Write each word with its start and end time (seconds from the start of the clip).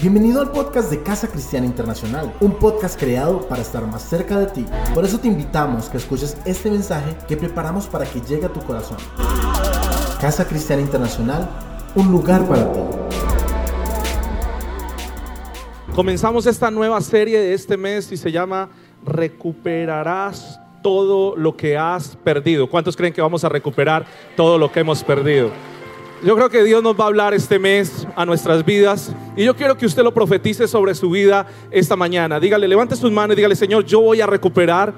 Bienvenido 0.00 0.40
al 0.40 0.52
podcast 0.52 0.92
de 0.92 1.02
Casa 1.02 1.26
Cristiana 1.26 1.66
Internacional, 1.66 2.32
un 2.38 2.52
podcast 2.54 2.96
creado 2.96 3.40
para 3.48 3.62
estar 3.62 3.84
más 3.84 4.08
cerca 4.08 4.38
de 4.38 4.46
ti. 4.46 4.64
Por 4.94 5.04
eso 5.04 5.18
te 5.18 5.26
invitamos 5.26 5.88
que 5.88 5.96
escuches 5.96 6.36
este 6.44 6.70
mensaje 6.70 7.16
que 7.26 7.36
preparamos 7.36 7.88
para 7.88 8.04
que 8.04 8.20
llegue 8.20 8.46
a 8.46 8.48
tu 8.48 8.60
corazón. 8.60 8.96
Casa 10.20 10.46
Cristiana 10.46 10.82
Internacional, 10.82 11.50
un 11.96 12.12
lugar 12.12 12.46
para 12.46 12.72
ti. 12.72 12.78
Comenzamos 15.96 16.46
esta 16.46 16.70
nueva 16.70 17.00
serie 17.00 17.40
de 17.40 17.54
este 17.54 17.76
mes 17.76 18.12
y 18.12 18.16
se 18.16 18.30
llama 18.30 18.68
Recuperarás 19.04 20.60
todo 20.80 21.34
lo 21.34 21.56
que 21.56 21.76
has 21.76 22.14
perdido. 22.14 22.70
¿Cuántos 22.70 22.96
creen 22.96 23.12
que 23.12 23.20
vamos 23.20 23.42
a 23.42 23.48
recuperar 23.48 24.06
todo 24.36 24.58
lo 24.58 24.70
que 24.70 24.78
hemos 24.78 25.02
perdido? 25.02 25.50
Yo 26.24 26.34
creo 26.34 26.50
que 26.50 26.64
Dios 26.64 26.82
nos 26.82 26.98
va 26.98 27.04
a 27.04 27.06
hablar 27.06 27.32
este 27.32 27.60
mes 27.60 28.06
a 28.16 28.26
nuestras 28.26 28.64
vidas 28.64 29.12
y 29.36 29.44
yo 29.44 29.54
quiero 29.54 29.76
que 29.76 29.86
usted 29.86 30.02
lo 30.02 30.12
profetice 30.12 30.66
sobre 30.66 30.96
su 30.96 31.10
vida 31.10 31.46
esta 31.70 31.94
mañana. 31.94 32.40
Dígale, 32.40 32.66
levante 32.66 32.96
sus 32.96 33.12
manos 33.12 33.36
dígale, 33.36 33.54
Señor, 33.54 33.84
yo 33.84 34.00
voy 34.00 34.20
a 34.20 34.26
recuperar. 34.26 34.92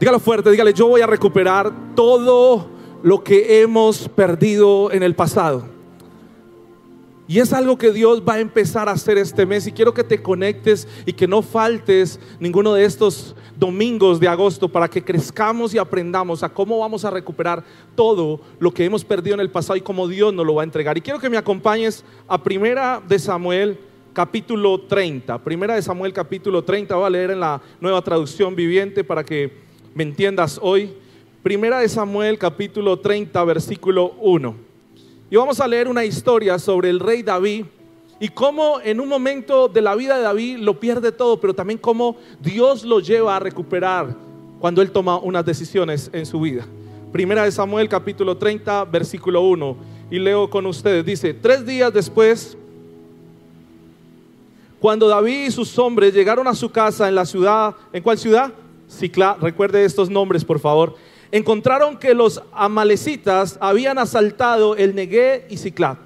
Dígalo 0.00 0.18
fuerte, 0.18 0.50
dígale, 0.50 0.72
yo 0.72 0.88
voy 0.88 1.02
a 1.02 1.06
recuperar 1.06 1.70
todo 1.94 2.66
lo 3.04 3.22
que 3.22 3.62
hemos 3.62 4.08
perdido 4.08 4.90
en 4.90 5.04
el 5.04 5.14
pasado. 5.14 5.79
Y 7.30 7.38
es 7.38 7.52
algo 7.52 7.78
que 7.78 7.92
Dios 7.92 8.24
va 8.28 8.34
a 8.34 8.40
empezar 8.40 8.88
a 8.88 8.92
hacer 8.92 9.16
este 9.16 9.46
mes 9.46 9.64
y 9.64 9.70
quiero 9.70 9.94
que 9.94 10.02
te 10.02 10.20
conectes 10.20 10.88
y 11.06 11.12
que 11.12 11.28
no 11.28 11.42
faltes 11.42 12.18
ninguno 12.40 12.74
de 12.74 12.84
estos 12.84 13.36
domingos 13.56 14.18
de 14.18 14.26
agosto 14.26 14.68
para 14.68 14.90
que 14.90 15.04
crezcamos 15.04 15.72
y 15.72 15.78
aprendamos 15.78 16.42
a 16.42 16.48
cómo 16.48 16.80
vamos 16.80 17.04
a 17.04 17.10
recuperar 17.10 17.62
todo 17.94 18.40
lo 18.58 18.74
que 18.74 18.84
hemos 18.84 19.04
perdido 19.04 19.34
en 19.34 19.40
el 19.40 19.48
pasado 19.48 19.76
y 19.76 19.80
cómo 19.80 20.08
Dios 20.08 20.34
nos 20.34 20.44
lo 20.44 20.56
va 20.56 20.62
a 20.62 20.64
entregar. 20.64 20.98
Y 20.98 21.02
quiero 21.02 21.20
que 21.20 21.30
me 21.30 21.36
acompañes 21.36 22.04
a 22.26 22.42
Primera 22.42 23.00
de 23.08 23.20
Samuel 23.20 23.78
capítulo 24.12 24.80
30. 24.80 25.38
Primera 25.44 25.76
de 25.76 25.82
Samuel 25.82 26.12
capítulo 26.12 26.64
30, 26.64 26.96
voy 26.96 27.06
a 27.06 27.10
leer 27.10 27.30
en 27.30 27.38
la 27.38 27.62
nueva 27.80 28.02
traducción 28.02 28.56
viviente 28.56 29.04
para 29.04 29.22
que 29.22 29.52
me 29.94 30.02
entiendas 30.02 30.58
hoy. 30.60 30.94
Primera 31.44 31.78
de 31.78 31.88
Samuel 31.88 32.38
capítulo 32.38 32.98
30 32.98 33.44
versículo 33.44 34.14
1. 34.18 34.69
Y 35.30 35.36
vamos 35.36 35.60
a 35.60 35.68
leer 35.68 35.86
una 35.86 36.04
historia 36.04 36.58
sobre 36.58 36.90
el 36.90 36.98
rey 36.98 37.22
David 37.22 37.64
y 38.18 38.28
cómo 38.28 38.80
en 38.82 38.98
un 38.98 39.08
momento 39.08 39.68
de 39.68 39.80
la 39.80 39.94
vida 39.94 40.16
de 40.16 40.24
David 40.24 40.58
lo 40.58 40.80
pierde 40.80 41.12
todo, 41.12 41.40
pero 41.40 41.54
también 41.54 41.78
cómo 41.78 42.16
Dios 42.40 42.82
lo 42.82 42.98
lleva 42.98 43.36
a 43.36 43.38
recuperar 43.38 44.16
cuando 44.58 44.82
él 44.82 44.90
toma 44.90 45.18
unas 45.18 45.46
decisiones 45.46 46.10
en 46.12 46.26
su 46.26 46.40
vida. 46.40 46.66
Primera 47.12 47.44
de 47.44 47.52
Samuel 47.52 47.88
capítulo 47.88 48.36
30 48.36 48.86
versículo 48.86 49.42
1 49.42 49.76
y 50.10 50.18
leo 50.18 50.50
con 50.50 50.66
ustedes. 50.66 51.06
Dice, 51.06 51.32
tres 51.32 51.64
días 51.64 51.92
después, 51.92 52.58
cuando 54.80 55.06
David 55.06 55.46
y 55.46 55.50
sus 55.52 55.78
hombres 55.78 56.12
llegaron 56.12 56.48
a 56.48 56.56
su 56.56 56.70
casa 56.70 57.08
en 57.08 57.14
la 57.14 57.24
ciudad, 57.24 57.76
¿en 57.92 58.02
cuál 58.02 58.18
ciudad? 58.18 58.52
Ciclá, 58.88 59.38
recuerde 59.40 59.84
estos 59.84 60.10
nombres 60.10 60.44
por 60.44 60.58
favor 60.58 60.96
encontraron 61.32 61.96
que 61.96 62.14
los 62.14 62.42
amalecitas 62.52 63.58
habían 63.60 63.98
asaltado 63.98 64.76
el 64.76 64.94
Negué 64.94 65.46
y 65.48 65.56
Ciclá. 65.56 65.98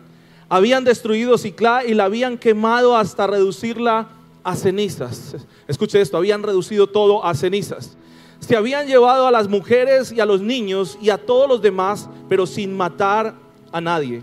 Habían 0.49 0.85
destruido 0.85 1.39
Ciclá 1.39 1.85
y 1.85 1.95
la 1.95 2.05
habían 2.05 2.39
quemado 2.39 2.97
hasta 2.97 3.27
reducirla 3.27 4.09
a 4.43 4.57
cenizas. 4.57 5.37
Escuche 5.67 6.01
esto, 6.01 6.17
habían 6.17 6.43
reducido 6.43 6.87
todo 6.87 7.25
a 7.25 7.35
cenizas. 7.35 7.97
Se 8.41 8.57
habían 8.57 8.87
llevado 8.87 9.27
a 9.27 9.31
las 9.31 9.49
mujeres 9.49 10.13
y 10.13 10.21
a 10.21 10.27
los 10.27 10.43
niños 10.43 10.99
y 11.01 11.09
a 11.09 11.17
todos 11.17 11.49
los 11.49 11.63
demás, 11.63 12.09
pero 12.29 12.47
sin 12.47 12.77
matar 12.77 13.35
a 13.73 13.81
nadie. 13.81 14.23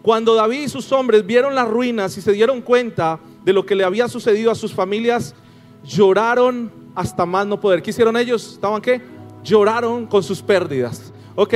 Cuando 0.00 0.34
David 0.36 0.62
y 0.62 0.68
sus 0.68 0.92
hombres 0.92 1.26
vieron 1.26 1.56
las 1.56 1.68
ruinas 1.68 2.16
y 2.16 2.22
se 2.22 2.32
dieron 2.32 2.62
cuenta 2.62 3.18
de 3.44 3.52
lo 3.52 3.66
que 3.66 3.74
le 3.74 3.82
había 3.82 4.08
sucedido 4.08 4.52
a 4.52 4.54
sus 4.54 4.72
familias, 4.72 5.34
lloraron 5.84 6.70
hasta 6.94 7.26
más 7.26 7.46
no 7.46 7.60
poder. 7.60 7.82
¿Qué 7.82 7.90
hicieron 7.90 8.16
ellos? 8.16 8.52
¿Estaban 8.52 8.80
qué? 8.80 9.02
Lloraron 9.44 10.06
con 10.06 10.22
sus 10.22 10.42
pérdidas. 10.42 11.12
Ok. 11.34 11.54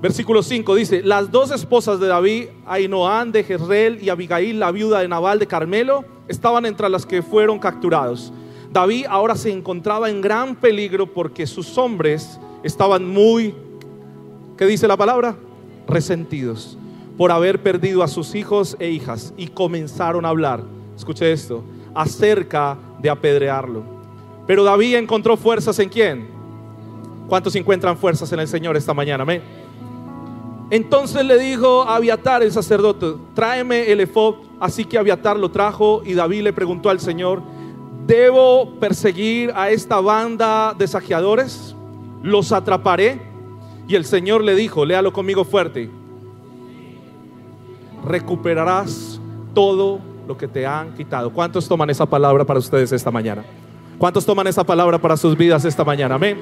Versículo 0.00 0.42
5 0.42 0.74
dice, 0.74 1.02
las 1.02 1.30
dos 1.30 1.50
esposas 1.50 1.98
de 1.98 2.08
David, 2.08 2.46
Ainoán 2.66 3.32
de 3.32 3.42
Jezreel 3.42 4.02
y 4.02 4.10
Abigail, 4.10 4.60
la 4.60 4.70
viuda 4.70 5.00
de 5.00 5.08
Nabal 5.08 5.38
de 5.38 5.46
Carmelo, 5.46 6.04
estaban 6.28 6.66
entre 6.66 6.88
las 6.90 7.06
que 7.06 7.22
fueron 7.22 7.58
capturados. 7.58 8.32
David 8.70 9.06
ahora 9.08 9.34
se 9.34 9.50
encontraba 9.50 10.10
en 10.10 10.20
gran 10.20 10.56
peligro 10.56 11.06
porque 11.06 11.46
sus 11.46 11.78
hombres 11.78 12.38
estaban 12.62 13.08
muy, 13.08 13.54
¿qué 14.58 14.66
dice 14.66 14.86
la 14.86 14.96
palabra? 14.96 15.36
Resentidos 15.86 16.76
por 17.16 17.30
haber 17.30 17.62
perdido 17.62 18.02
a 18.02 18.08
sus 18.08 18.34
hijos 18.34 18.76
e 18.78 18.90
hijas 18.90 19.32
y 19.36 19.48
comenzaron 19.48 20.24
a 20.24 20.30
hablar, 20.30 20.64
escuche 20.96 21.30
esto, 21.32 21.62
acerca 21.94 22.76
de 23.00 23.10
apedrearlo. 23.10 23.93
Pero 24.46 24.64
David 24.64 24.96
encontró 24.96 25.36
fuerzas 25.36 25.78
en 25.78 25.88
quién? 25.88 26.28
¿Cuántos 27.28 27.54
encuentran 27.56 27.96
fuerzas 27.96 28.30
en 28.32 28.40
el 28.40 28.48
Señor 28.48 28.76
esta 28.76 28.92
mañana? 28.92 29.22
Amén. 29.22 29.42
Entonces 30.70 31.24
le 31.24 31.38
dijo 31.38 31.82
a 31.82 31.96
Abiatar 31.96 32.42
el 32.42 32.52
sacerdote, 32.52 33.14
tráeme 33.34 33.90
el 33.90 34.00
efod. 34.00 34.36
Así 34.60 34.84
que 34.84 34.98
Abiatar 34.98 35.36
lo 35.38 35.50
trajo 35.50 36.02
y 36.04 36.14
David 36.14 36.42
le 36.42 36.52
preguntó 36.52 36.90
al 36.90 37.00
Señor, 37.00 37.42
¿debo 38.06 38.74
perseguir 38.80 39.52
a 39.54 39.70
esta 39.70 40.00
banda 40.00 40.74
de 40.76 40.86
saqueadores? 40.86 41.74
¿Los 42.22 42.52
atraparé? 42.52 43.20
Y 43.86 43.94
el 43.94 44.04
Señor 44.04 44.42
le 44.42 44.54
dijo, 44.54 44.84
léalo 44.84 45.12
conmigo 45.12 45.44
fuerte, 45.44 45.90
recuperarás 48.04 49.20
todo 49.54 50.00
lo 50.26 50.36
que 50.36 50.48
te 50.48 50.66
han 50.66 50.94
quitado. 50.94 51.30
¿Cuántos 51.30 51.68
toman 51.68 51.90
esa 51.90 52.06
palabra 52.06 52.44
para 52.44 52.58
ustedes 52.58 52.92
esta 52.92 53.10
mañana? 53.10 53.44
¿Cuántos 53.98 54.26
toman 54.26 54.46
esa 54.46 54.64
palabra 54.64 55.00
para 55.00 55.16
sus 55.16 55.36
vidas 55.36 55.64
esta 55.64 55.84
mañana? 55.84 56.16
Amén. 56.16 56.38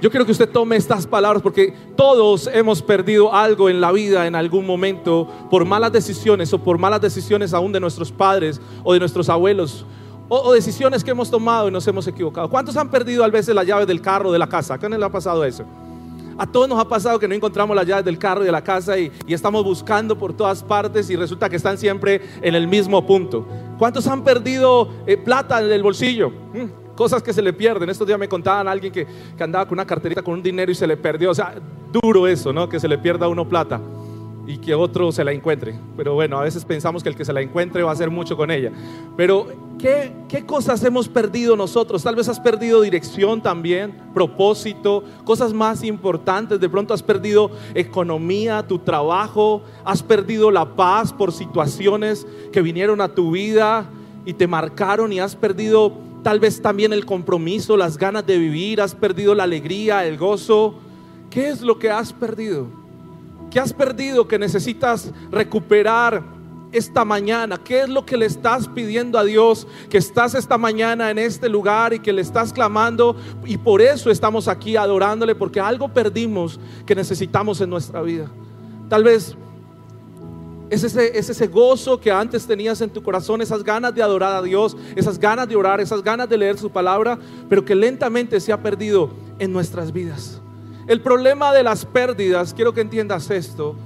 Yo 0.00 0.10
quiero 0.10 0.26
que 0.26 0.32
usted 0.32 0.48
tome 0.48 0.74
estas 0.74 1.06
palabras 1.06 1.42
porque 1.42 1.72
todos 1.94 2.50
hemos 2.52 2.82
perdido 2.82 3.32
algo 3.32 3.70
en 3.70 3.80
la 3.80 3.92
vida 3.92 4.26
en 4.26 4.34
algún 4.34 4.66
momento 4.66 5.28
por 5.48 5.64
malas 5.64 5.92
decisiones 5.92 6.52
o 6.52 6.58
por 6.58 6.76
malas 6.76 7.00
decisiones 7.00 7.54
aún 7.54 7.70
de 7.70 7.78
nuestros 7.78 8.10
padres 8.10 8.60
o 8.82 8.92
de 8.92 8.98
nuestros 8.98 9.28
abuelos 9.28 9.86
o, 10.28 10.52
decisiones 10.52 11.04
que 11.04 11.10
hemos 11.10 11.30
tomado 11.30 11.68
y 11.68 11.70
nos 11.70 11.86
hemos 11.86 12.06
equivocado. 12.06 12.48
¿Cuántos 12.48 12.76
han 12.76 12.90
perdido 12.90 13.22
a 13.22 13.28
veces 13.28 13.54
las 13.54 13.66
llaves 13.66 13.86
del 13.86 14.00
carro 14.00 14.32
de 14.32 14.38
la 14.38 14.48
casa? 14.48 14.74
¿A 14.74 14.78
quién 14.78 14.98
le 14.98 15.04
ha 15.04 15.10
pasado 15.10 15.44
eso? 15.44 15.64
A 16.38 16.46
todos 16.46 16.68
nos 16.68 16.78
ha 16.78 16.88
pasado 16.88 17.18
que 17.18 17.28
no 17.28 17.34
encontramos 17.34 17.76
las 17.76 17.86
llaves 17.86 18.04
del 18.04 18.18
carro 18.18 18.42
y 18.42 18.46
de 18.46 18.52
la 18.52 18.62
casa 18.62 18.98
y, 18.98 19.10
estamos 19.26 19.64
buscando 19.64 20.16
por 20.18 20.32
todas 20.34 20.62
partes 20.62 21.08
y 21.10 21.16
resulta 21.16 21.48
que 21.48 21.56
están 21.56 21.78
siempre 21.78 22.20
en 22.42 22.54
el 22.54 22.68
mismo 22.68 23.04
punto. 23.06 23.46
¿Cuántos 23.78 24.06
han 24.06 24.22
perdido 24.22 24.88
eh, 25.06 25.16
plata 25.16 25.60
en 25.62 25.72
el 25.72 25.82
bolsillo? 25.82 26.30
Mm, 26.30 26.94
cosas 26.94 27.22
que 27.22 27.32
se 27.32 27.42
le 27.42 27.52
pierden. 27.52 27.88
Estos 27.88 28.06
días 28.06 28.18
me 28.18 28.28
contaban 28.28 28.68
a 28.68 28.72
alguien 28.72 28.92
que, 28.92 29.06
que 29.36 29.42
andaba 29.42 29.66
con 29.66 29.74
una 29.74 29.86
carterita 29.86 30.22
con 30.22 30.34
un 30.34 30.42
dinero 30.42 30.70
y 30.70 30.74
se 30.74 30.86
le 30.86 30.96
perdió. 30.96 31.30
O 31.30 31.34
sea, 31.34 31.54
duro 31.92 32.26
eso, 32.26 32.52
¿no? 32.52 32.68
Que 32.68 32.78
se 32.78 32.88
le 32.88 32.98
pierda 32.98 33.26
a 33.26 33.28
uno 33.28 33.48
plata 33.48 33.80
y 34.46 34.58
que 34.58 34.74
otro 34.74 35.12
se 35.12 35.24
la 35.24 35.32
encuentre. 35.32 35.78
Pero 35.96 36.14
bueno, 36.14 36.38
a 36.38 36.42
veces 36.42 36.64
pensamos 36.64 37.02
que 37.02 37.08
el 37.08 37.16
que 37.16 37.24
se 37.24 37.32
la 37.32 37.40
encuentre 37.40 37.82
va 37.82 37.90
a 37.90 37.92
hacer 37.92 38.10
mucho 38.10 38.36
con 38.36 38.50
ella. 38.50 38.72
Pero, 39.16 39.46
¿qué, 39.78 40.12
¿qué, 40.28 40.44
cosas 40.44 40.82
hemos 40.84 41.08
perdido 41.08 41.56
nosotros? 41.56 42.02
Tal 42.02 42.16
vez 42.16 42.28
has 42.28 42.40
perdido 42.40 42.80
dirección 42.80 43.40
también, 43.40 43.94
propósito, 44.12 45.04
cosas 45.24 45.52
más 45.52 45.84
importantes. 45.84 46.58
De 46.58 46.68
pronto 46.68 46.92
has 46.92 47.02
perdido 47.02 47.50
economía, 47.74 48.66
tu 48.66 48.78
trabajo, 48.78 49.62
has 49.84 50.02
perdido 50.02 50.50
la 50.50 50.74
paz 50.74 51.12
por 51.12 51.32
situaciones 51.32 52.26
que 52.52 52.62
vinieron 52.62 53.00
a 53.00 53.08
tu 53.08 53.30
vida 53.30 53.88
y 54.24 54.32
te 54.32 54.46
marcaron 54.46 55.12
y 55.12 55.20
has 55.20 55.36
perdido 55.36 55.92
tal 56.22 56.40
vez 56.40 56.62
también 56.62 56.92
el 56.92 57.04
compromiso, 57.04 57.76
las 57.76 57.96
ganas 57.96 58.26
de 58.26 58.38
vivir, 58.38 58.80
has 58.80 58.94
perdido 58.94 59.34
la 59.34 59.44
alegría, 59.44 60.04
el 60.06 60.16
gozo. 60.16 60.74
¿Qué 61.30 61.48
es 61.48 61.62
lo 61.62 61.78
que 61.78 61.90
has 61.90 62.12
perdido? 62.12 62.81
¿Qué 63.52 63.60
has 63.60 63.74
perdido 63.74 64.26
que 64.26 64.38
necesitas 64.38 65.12
recuperar 65.30 66.24
esta 66.72 67.04
mañana? 67.04 67.58
¿Qué 67.58 67.82
es 67.82 67.88
lo 67.90 68.06
que 68.06 68.16
le 68.16 68.24
estás 68.24 68.66
pidiendo 68.66 69.18
a 69.18 69.24
Dios? 69.24 69.66
Que 69.90 69.98
estás 69.98 70.34
esta 70.34 70.56
mañana 70.56 71.10
en 71.10 71.18
este 71.18 71.50
lugar 71.50 71.92
y 71.92 71.98
que 71.98 72.14
le 72.14 72.22
estás 72.22 72.50
clamando 72.50 73.14
y 73.44 73.58
por 73.58 73.82
eso 73.82 74.10
estamos 74.10 74.48
aquí 74.48 74.74
adorándole 74.74 75.34
porque 75.34 75.60
algo 75.60 75.88
perdimos 75.88 76.58
que 76.86 76.94
necesitamos 76.94 77.60
en 77.60 77.68
nuestra 77.68 78.00
vida. 78.00 78.30
Tal 78.88 79.04
vez 79.04 79.36
es 80.70 80.82
ese, 80.84 81.18
es 81.18 81.28
ese 81.28 81.46
gozo 81.46 82.00
que 82.00 82.10
antes 82.10 82.46
tenías 82.46 82.80
en 82.80 82.88
tu 82.88 83.02
corazón, 83.02 83.42
esas 83.42 83.62
ganas 83.62 83.94
de 83.94 84.02
adorar 84.02 84.34
a 84.34 84.40
Dios, 84.40 84.74
esas 84.96 85.18
ganas 85.18 85.46
de 85.46 85.56
orar, 85.56 85.78
esas 85.78 86.02
ganas 86.02 86.26
de 86.26 86.38
leer 86.38 86.56
su 86.56 86.70
palabra, 86.70 87.18
pero 87.50 87.66
que 87.66 87.74
lentamente 87.74 88.40
se 88.40 88.50
ha 88.50 88.62
perdido 88.62 89.10
en 89.38 89.52
nuestras 89.52 89.92
vidas. 89.92 90.41
El 90.86 91.00
problema 91.00 91.52
de 91.52 91.62
las 91.62 91.84
pérdidas, 91.84 92.54
quiero 92.54 92.72
que 92.74 92.80
entiendas 92.80 93.30
esto, 93.30 93.76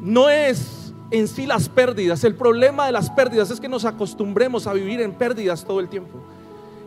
no 0.00 0.28
es 0.28 0.92
en 1.10 1.28
sí 1.28 1.46
las 1.46 1.68
pérdidas. 1.68 2.24
El 2.24 2.34
problema 2.34 2.86
de 2.86 2.92
las 2.92 3.10
pérdidas 3.10 3.50
es 3.50 3.60
que 3.60 3.68
nos 3.68 3.84
acostumbremos 3.84 4.66
a 4.66 4.72
vivir 4.72 5.00
en 5.00 5.12
pérdidas 5.12 5.64
todo 5.64 5.80
el 5.80 5.88
tiempo. 5.88 6.18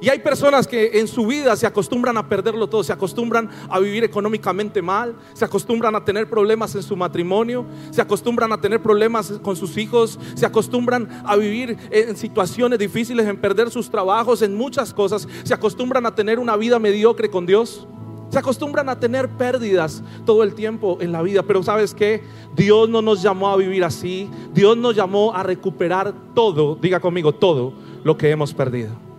Y 0.02 0.10
hay 0.10 0.18
personas 0.18 0.66
que 0.66 1.00
en 1.00 1.08
su 1.08 1.28
vida 1.28 1.56
se 1.56 1.68
acostumbran 1.68 2.18
a 2.18 2.28
perderlo 2.28 2.68
todo, 2.68 2.84
se 2.84 2.92
acostumbran 2.92 3.52
a 3.70 3.78
vivir 3.78 4.04
económicamente 4.04 4.82
mal, 4.82 5.16
se 5.34 5.46
acostumbran 5.46 5.96
a 5.96 6.04
tener 6.04 6.28
problemas 6.28 6.74
en 6.74 6.82
su 6.82 6.96
matrimonio, 6.96 7.68
se 7.92 8.02
acostumbran 8.02 8.52
a 8.52 8.60
tener 8.60 8.82
problemas 8.82 9.32
con 9.44 9.56
sus 9.56 9.78
hijos, 9.78 10.18
se 10.34 10.48
acostumbran 10.48 11.08
a 11.24 11.36
vivir 11.36 11.78
en 11.92 12.18
situaciones 12.18 12.80
difíciles, 12.80 13.28
en 13.28 13.38
perder 13.38 13.70
sus 13.70 13.92
trabajos, 13.92 14.42
en 14.42 14.56
muchas 14.56 14.92
cosas, 14.92 15.28
se 15.44 15.54
acostumbran 15.54 16.08
a 16.08 16.16
tener 16.16 16.40
una 16.40 16.58
vida 16.58 16.80
mediocre 16.80 17.30
con 17.30 17.46
Dios. 17.46 17.88
Se 18.32 18.40
acostumbran 18.40 18.90
a 18.90 19.00
tener 19.00 19.30
pérdidas 19.30 20.02
todo 20.26 20.42
el 20.42 20.56
tiempo 20.56 20.98
en 21.02 21.12
la 21.12 21.22
vida, 21.22 21.44
pero 21.44 21.62
sabes 21.62 21.94
que 21.94 22.24
Dios 22.56 22.90
no 22.90 23.04
nos 23.04 23.22
llamó 23.22 23.50
a 23.50 23.58
vivir 23.58 23.84
así, 23.84 24.28
Dios 24.54 24.76
nos 24.76 24.96
llamó 24.96 25.36
a 25.36 25.44
recuperar 25.44 26.14
todo, 26.34 26.76
diga 26.76 27.00
conmigo, 27.00 27.34
todo 27.34 27.74
lo 28.04 28.18
que 28.18 28.32
hemos 28.32 28.54
perdido 28.54 29.12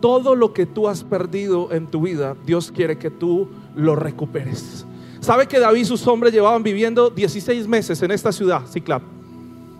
todo 0.00 0.34
lo 0.34 0.52
que 0.52 0.66
tú 0.66 0.88
has 0.88 1.04
perdido 1.04 1.68
en 1.72 1.86
tu 1.86 2.02
vida, 2.02 2.36
Dios 2.44 2.72
quiere 2.72 2.98
que 2.98 3.10
tú 3.10 3.48
lo 3.76 3.94
recuperes. 3.94 4.86
¿Sabe 5.20 5.46
que 5.46 5.60
David 5.60 5.82
y 5.82 5.84
sus 5.84 6.06
hombres 6.06 6.32
llevaban 6.32 6.62
viviendo 6.62 7.10
16 7.10 7.68
meses 7.68 8.02
en 8.02 8.10
esta 8.10 8.32
ciudad, 8.32 8.62
Ciclap? 8.66 9.02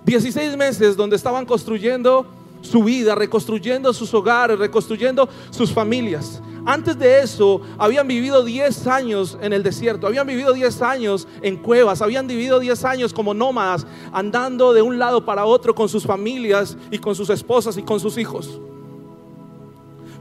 16 0.04 0.56
meses 0.56 0.96
donde 0.96 1.16
estaban 1.16 1.46
construyendo 1.46 2.26
su 2.60 2.84
vida, 2.84 3.14
reconstruyendo 3.14 3.92
sus 3.92 4.12
hogares, 4.12 4.58
reconstruyendo 4.58 5.28
sus 5.50 5.72
familias. 5.72 6.42
Antes 6.64 6.98
de 6.98 7.20
eso, 7.20 7.60
habían 7.78 8.06
vivido 8.06 8.44
10 8.44 8.86
años 8.86 9.38
en 9.40 9.52
el 9.52 9.62
desierto, 9.62 10.06
habían 10.06 10.26
vivido 10.26 10.52
10 10.52 10.82
años 10.82 11.26
en 11.42 11.56
cuevas, 11.56 12.02
habían 12.02 12.26
vivido 12.26 12.58
10 12.60 12.84
años 12.84 13.14
como 13.14 13.34
nómadas, 13.34 13.86
andando 14.12 14.72
de 14.72 14.82
un 14.82 14.98
lado 14.98 15.24
para 15.24 15.44
otro 15.44 15.74
con 15.74 15.88
sus 15.88 16.04
familias 16.04 16.76
y 16.90 16.98
con 16.98 17.14
sus 17.14 17.30
esposas 17.30 17.76
y 17.76 17.82
con 17.82 17.98
sus 17.98 18.18
hijos. 18.18 18.60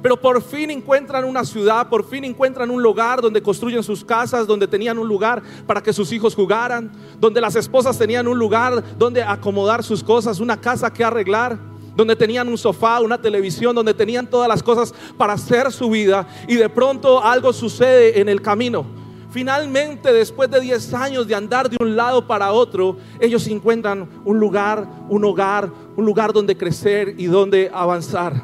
Pero 0.01 0.15
por 0.15 0.41
fin 0.41 0.71
encuentran 0.71 1.25
una 1.25 1.44
ciudad, 1.44 1.89
por 1.89 2.06
fin 2.06 2.24
encuentran 2.24 2.69
un 2.69 2.81
lugar 2.81 3.21
donde 3.21 3.42
construyen 3.42 3.83
sus 3.83 4.06
casas, 4.06 4.47
donde 4.47 4.68
tenían 4.68 4.97
un 4.97 5.07
lugar 5.07 5.44
para 5.68 5.83
que 5.83 5.92
sus 5.92 6.12
hijos 6.13 6.35
jugaran, 6.35 6.89
donde 7.19 7.42
las 7.42 7.56
esposas 7.57 7.97
tenían 7.97 8.27
un 8.27 8.39
lugar 8.39 8.81
donde 8.97 9.21
acomodar 9.21 9.83
sus 9.83 10.01
cosas, 10.01 10.39
una 10.39 10.59
casa 10.59 10.92
que 10.94 11.03
arreglar, 11.03 11.59
donde 12.00 12.16
tenían 12.16 12.48
un 12.48 12.57
sofá, 12.57 13.01
una 13.01 13.22
televisión, 13.22 13.75
donde 13.75 13.94
tenían 13.94 14.25
todas 14.25 14.48
las 14.48 14.63
cosas 14.63 14.94
para 15.18 15.34
hacer 15.34 15.69
su 15.69 15.90
vida. 15.90 16.25
Y 16.48 16.56
de 16.56 16.69
pronto 16.69 17.22
algo 17.22 17.51
sucede 17.51 18.22
en 18.22 18.30
el 18.30 18.42
camino. 18.42 18.86
Finalmente, 19.31 20.13
después 20.13 20.50
de 20.50 20.62
10 20.62 20.94
años 20.94 21.28
de 21.28 21.36
andar 21.36 21.69
de 21.69 21.75
un 21.78 21.98
lado 21.98 22.25
para 22.25 22.54
otro, 22.54 22.96
ellos 23.19 23.46
encuentran 23.48 24.07
un 24.24 24.40
lugar, 24.40 24.88
un 25.10 25.25
hogar, 25.25 25.69
un 25.98 26.06
lugar 26.06 26.31
donde 26.31 26.56
crecer 26.56 27.16
y 27.18 27.25
donde 27.25 27.69
avanzar 27.74 28.44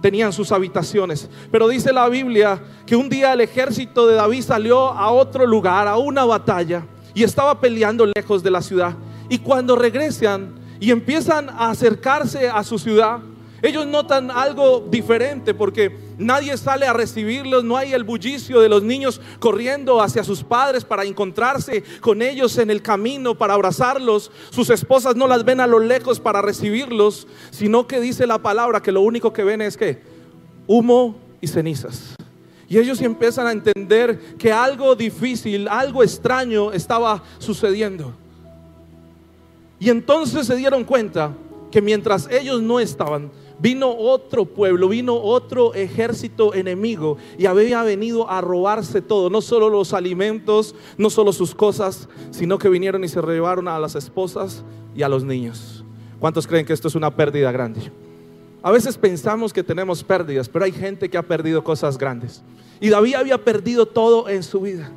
tenían 0.00 0.32
sus 0.32 0.50
habitaciones. 0.50 1.28
Pero 1.50 1.68
dice 1.68 1.92
la 1.92 2.08
Biblia 2.08 2.58
que 2.86 2.96
un 2.96 3.10
día 3.10 3.34
el 3.34 3.42
ejército 3.42 4.06
de 4.06 4.14
David 4.14 4.44
salió 4.44 4.88
a 4.88 5.10
otro 5.10 5.44
lugar, 5.44 5.86
a 5.86 5.98
una 5.98 6.24
batalla, 6.24 6.86
y 7.12 7.22
estaba 7.22 7.60
peleando 7.60 8.06
lejos 8.06 8.42
de 8.42 8.50
la 8.50 8.62
ciudad. 8.62 8.94
Y 9.28 9.38
cuando 9.40 9.76
regresan 9.76 10.57
y 10.80 10.90
empiezan 10.90 11.48
a 11.48 11.70
acercarse 11.70 12.48
a 12.48 12.62
su 12.64 12.78
ciudad, 12.78 13.20
ellos 13.60 13.86
notan 13.88 14.30
algo 14.30 14.86
diferente 14.88 15.52
porque 15.52 15.96
nadie 16.16 16.56
sale 16.56 16.86
a 16.86 16.92
recibirlos, 16.92 17.64
no 17.64 17.76
hay 17.76 17.92
el 17.92 18.04
bullicio 18.04 18.60
de 18.60 18.68
los 18.68 18.84
niños 18.84 19.20
corriendo 19.40 20.00
hacia 20.00 20.22
sus 20.22 20.44
padres 20.44 20.84
para 20.84 21.04
encontrarse 21.04 21.82
con 22.00 22.22
ellos 22.22 22.56
en 22.58 22.70
el 22.70 22.82
camino, 22.82 23.36
para 23.36 23.54
abrazarlos. 23.54 24.30
Sus 24.50 24.70
esposas 24.70 25.16
no 25.16 25.26
las 25.26 25.44
ven 25.44 25.58
a 25.58 25.66
lo 25.66 25.80
lejos 25.80 26.20
para 26.20 26.40
recibirlos, 26.40 27.26
sino 27.50 27.88
que 27.88 28.00
dice 28.00 28.28
la 28.28 28.38
palabra 28.38 28.80
que 28.80 28.92
lo 28.92 29.00
único 29.00 29.32
que 29.32 29.42
ven 29.42 29.60
es 29.60 29.76
que 29.76 30.00
humo 30.68 31.16
y 31.40 31.48
cenizas. 31.48 32.14
Y 32.68 32.78
ellos 32.78 33.00
empiezan 33.00 33.48
a 33.48 33.52
entender 33.52 34.36
que 34.36 34.52
algo 34.52 34.94
difícil, 34.94 35.66
algo 35.66 36.04
extraño 36.04 36.72
estaba 36.72 37.24
sucediendo. 37.38 38.14
Y 39.78 39.90
entonces 39.90 40.46
se 40.46 40.56
dieron 40.56 40.84
cuenta 40.84 41.32
que 41.70 41.82
mientras 41.82 42.28
ellos 42.30 42.62
no 42.62 42.80
estaban, 42.80 43.30
Vino 43.60 43.90
otro 43.90 44.44
pueblo, 44.44 44.88
vino 44.88 45.16
otro 45.16 45.74
ejército 45.74 46.54
enemigo 46.54 47.16
y 47.36 47.46
había 47.46 47.82
venido 47.82 48.30
a 48.30 48.40
robarse 48.40 49.02
todo, 49.02 49.30
no 49.30 49.40
solo 49.40 49.68
los 49.68 49.92
alimentos, 49.92 50.76
no 50.96 51.10
solo 51.10 51.32
sus 51.32 51.56
cosas, 51.56 52.08
sino 52.30 52.58
que 52.58 52.68
vinieron 52.68 53.02
y 53.02 53.08
se 53.08 53.20
llevaron 53.20 53.66
a 53.66 53.80
las 53.80 53.96
esposas 53.96 54.62
y 54.94 55.02
a 55.02 55.08
los 55.08 55.24
niños. 55.24 55.84
¿Cuántos 56.20 56.46
creen 56.46 56.66
que 56.66 56.72
esto 56.72 56.86
es 56.86 56.94
una 56.94 57.14
pérdida 57.14 57.50
grande? 57.50 57.90
A 58.62 58.70
veces 58.70 58.96
pensamos 58.96 59.52
que 59.52 59.64
tenemos 59.64 60.04
pérdidas, 60.04 60.48
pero 60.48 60.64
hay 60.64 60.72
gente 60.72 61.08
que 61.08 61.18
ha 61.18 61.22
perdido 61.22 61.64
cosas 61.64 61.98
grandes. 61.98 62.42
Y 62.80 62.90
David 62.90 63.14
había 63.14 63.42
perdido 63.42 63.86
todo 63.86 64.28
en 64.28 64.44
su 64.44 64.60
vida. 64.60 64.88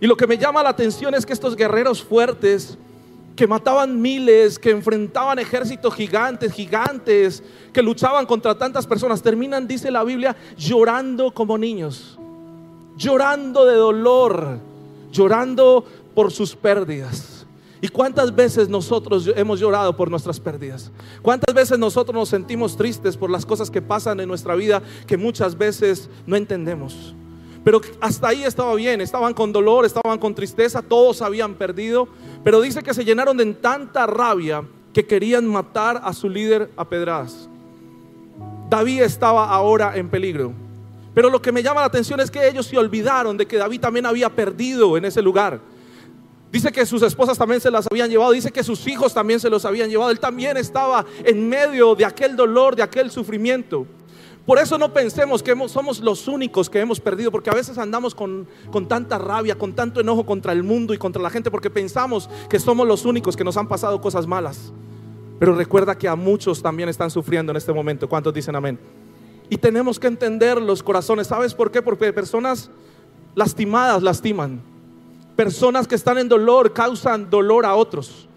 Y 0.00 0.06
lo 0.06 0.16
que 0.16 0.26
me 0.26 0.38
llama 0.38 0.62
la 0.62 0.70
atención 0.70 1.14
es 1.14 1.26
que 1.26 1.34
estos 1.34 1.54
guerreros 1.54 2.02
fuertes, 2.02 2.78
que 3.40 3.46
mataban 3.46 3.98
miles, 3.98 4.58
que 4.58 4.68
enfrentaban 4.68 5.38
ejércitos 5.38 5.94
gigantes, 5.94 6.52
gigantes, 6.52 7.42
que 7.72 7.80
luchaban 7.82 8.26
contra 8.26 8.54
tantas 8.54 8.86
personas, 8.86 9.22
terminan, 9.22 9.66
dice 9.66 9.90
la 9.90 10.04
Biblia, 10.04 10.36
llorando 10.58 11.32
como 11.32 11.56
niños, 11.56 12.18
llorando 12.98 13.64
de 13.64 13.76
dolor, 13.76 14.58
llorando 15.10 15.86
por 16.14 16.30
sus 16.30 16.54
pérdidas. 16.54 17.46
¿Y 17.80 17.88
cuántas 17.88 18.36
veces 18.36 18.68
nosotros 18.68 19.30
hemos 19.34 19.58
llorado 19.58 19.96
por 19.96 20.10
nuestras 20.10 20.38
pérdidas? 20.38 20.92
¿Cuántas 21.22 21.54
veces 21.54 21.78
nosotros 21.78 22.14
nos 22.14 22.28
sentimos 22.28 22.76
tristes 22.76 23.16
por 23.16 23.30
las 23.30 23.46
cosas 23.46 23.70
que 23.70 23.80
pasan 23.80 24.20
en 24.20 24.28
nuestra 24.28 24.54
vida 24.54 24.82
que 25.06 25.16
muchas 25.16 25.56
veces 25.56 26.10
no 26.26 26.36
entendemos? 26.36 27.14
Pero 27.64 27.80
hasta 28.00 28.28
ahí 28.28 28.44
estaba 28.44 28.74
bien, 28.74 29.00
estaban 29.00 29.34
con 29.34 29.52
dolor, 29.52 29.84
estaban 29.84 30.18
con 30.18 30.34
tristeza, 30.34 30.82
todos 30.82 31.20
habían 31.20 31.54
perdido. 31.54 32.08
Pero 32.42 32.60
dice 32.60 32.82
que 32.82 32.94
se 32.94 33.04
llenaron 33.04 33.36
de 33.36 33.46
tanta 33.54 34.06
rabia 34.06 34.64
que 34.92 35.06
querían 35.06 35.46
matar 35.46 36.00
a 36.02 36.12
su 36.12 36.28
líder 36.28 36.70
a 36.76 36.88
pedradas. 36.88 37.48
David 38.68 39.02
estaba 39.02 39.48
ahora 39.50 39.96
en 39.96 40.08
peligro. 40.08 40.52
Pero 41.14 41.28
lo 41.28 41.42
que 41.42 41.52
me 41.52 41.62
llama 41.62 41.80
la 41.80 41.88
atención 41.88 42.20
es 42.20 42.30
que 42.30 42.48
ellos 42.48 42.66
se 42.66 42.78
olvidaron 42.78 43.36
de 43.36 43.46
que 43.46 43.56
David 43.56 43.80
también 43.80 44.06
había 44.06 44.30
perdido 44.30 44.96
en 44.96 45.04
ese 45.04 45.20
lugar. 45.20 45.60
Dice 46.52 46.72
que 46.72 46.86
sus 46.86 47.02
esposas 47.02 47.38
también 47.38 47.60
se 47.60 47.70
las 47.70 47.86
habían 47.90 48.10
llevado, 48.10 48.32
dice 48.32 48.50
que 48.50 48.64
sus 48.64 48.86
hijos 48.86 49.14
también 49.14 49.38
se 49.38 49.50
los 49.50 49.64
habían 49.64 49.88
llevado. 49.88 50.10
Él 50.10 50.18
también 50.18 50.56
estaba 50.56 51.04
en 51.24 51.48
medio 51.48 51.94
de 51.94 52.04
aquel 52.04 52.36
dolor, 52.36 52.74
de 52.74 52.82
aquel 52.82 53.10
sufrimiento. 53.10 53.86
Por 54.50 54.58
eso 54.58 54.78
no 54.78 54.92
pensemos 54.92 55.44
que 55.44 55.54
somos 55.68 56.00
los 56.00 56.26
únicos 56.26 56.68
que 56.68 56.80
hemos 56.80 56.98
perdido, 56.98 57.30
porque 57.30 57.50
a 57.50 57.54
veces 57.54 57.78
andamos 57.78 58.16
con, 58.16 58.48
con 58.72 58.88
tanta 58.88 59.16
rabia, 59.16 59.54
con 59.54 59.74
tanto 59.74 60.00
enojo 60.00 60.26
contra 60.26 60.50
el 60.50 60.64
mundo 60.64 60.92
y 60.92 60.98
contra 60.98 61.22
la 61.22 61.30
gente, 61.30 61.52
porque 61.52 61.70
pensamos 61.70 62.28
que 62.48 62.58
somos 62.58 62.84
los 62.84 63.04
únicos 63.04 63.36
que 63.36 63.44
nos 63.44 63.56
han 63.56 63.68
pasado 63.68 64.00
cosas 64.00 64.26
malas. 64.26 64.72
Pero 65.38 65.54
recuerda 65.54 65.96
que 65.96 66.08
a 66.08 66.16
muchos 66.16 66.60
también 66.60 66.88
están 66.88 67.12
sufriendo 67.12 67.52
en 67.52 67.58
este 67.58 67.72
momento. 67.72 68.08
¿Cuántos 68.08 68.34
dicen 68.34 68.56
amén? 68.56 68.76
Y 69.48 69.56
tenemos 69.56 70.00
que 70.00 70.08
entender 70.08 70.60
los 70.60 70.82
corazones. 70.82 71.28
¿Sabes 71.28 71.54
por 71.54 71.70
qué? 71.70 71.80
Porque 71.80 72.12
personas 72.12 72.72
lastimadas 73.36 74.02
lastiman. 74.02 74.60
Personas 75.36 75.86
que 75.86 75.94
están 75.94 76.18
en 76.18 76.28
dolor 76.28 76.72
causan 76.72 77.30
dolor 77.30 77.64
a 77.64 77.76
otros. 77.76 78.28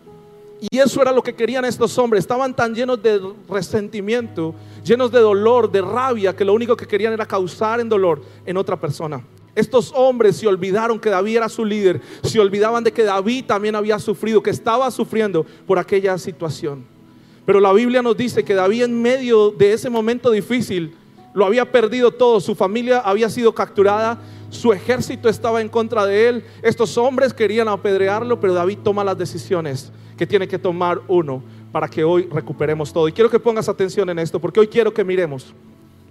Y 0.71 0.79
eso 0.79 1.01
era 1.01 1.11
lo 1.11 1.21
que 1.21 1.35
querían 1.35 1.65
estos 1.65 1.97
hombres. 1.97 2.21
Estaban 2.21 2.55
tan 2.55 2.73
llenos 2.73 3.03
de 3.03 3.19
resentimiento, 3.49 4.55
llenos 4.81 5.11
de 5.11 5.19
dolor, 5.19 5.69
de 5.69 5.81
rabia, 5.81 6.33
que 6.33 6.45
lo 6.45 6.53
único 6.53 6.77
que 6.77 6.87
querían 6.87 7.11
era 7.11 7.25
causar 7.25 7.81
en 7.81 7.89
dolor 7.89 8.21
en 8.45 8.55
otra 8.55 8.79
persona. 8.79 9.21
Estos 9.55 9.91
hombres 9.93 10.37
se 10.37 10.47
olvidaron 10.47 11.01
que 11.01 11.09
David 11.09 11.35
era 11.35 11.49
su 11.49 11.65
líder, 11.65 11.99
se 12.23 12.39
olvidaban 12.39 12.81
de 12.81 12.93
que 12.93 13.03
David 13.03 13.43
también 13.45 13.75
había 13.75 13.99
sufrido, 13.99 14.41
que 14.41 14.51
estaba 14.51 14.89
sufriendo 14.89 15.45
por 15.67 15.77
aquella 15.77 16.17
situación. 16.17 16.85
Pero 17.45 17.59
la 17.59 17.73
Biblia 17.73 18.01
nos 18.01 18.15
dice 18.15 18.45
que 18.45 18.53
David 18.53 18.83
en 18.83 19.01
medio 19.01 19.51
de 19.51 19.73
ese 19.73 19.89
momento 19.89 20.31
difícil 20.31 20.95
lo 21.33 21.45
había 21.45 21.69
perdido 21.71 22.11
todo, 22.11 22.39
su 22.39 22.55
familia 22.55 22.99
había 22.99 23.29
sido 23.29 23.53
capturada, 23.53 24.17
su 24.53 24.71
ejército 24.71 25.29
estaba 25.29 25.61
en 25.61 25.69
contra 25.69 26.05
de 26.05 26.29
él, 26.29 26.45
estos 26.61 26.97
hombres 26.97 27.33
querían 27.33 27.67
apedrearlo, 27.67 28.39
pero 28.39 28.53
David 28.53 28.79
toma 28.83 29.03
las 29.03 29.17
decisiones 29.17 29.91
que 30.17 30.27
tiene 30.27 30.47
que 30.47 30.59
tomar 30.59 31.01
uno 31.07 31.43
para 31.71 31.87
que 31.87 32.03
hoy 32.03 32.29
recuperemos 32.31 32.93
todo. 32.93 33.07
Y 33.07 33.11
quiero 33.11 33.29
que 33.29 33.39
pongas 33.39 33.67
atención 33.67 34.09
en 34.09 34.19
esto, 34.19 34.39
porque 34.39 34.59
hoy 34.59 34.67
quiero 34.67 34.93
que 34.93 35.03
miremos 35.03 35.53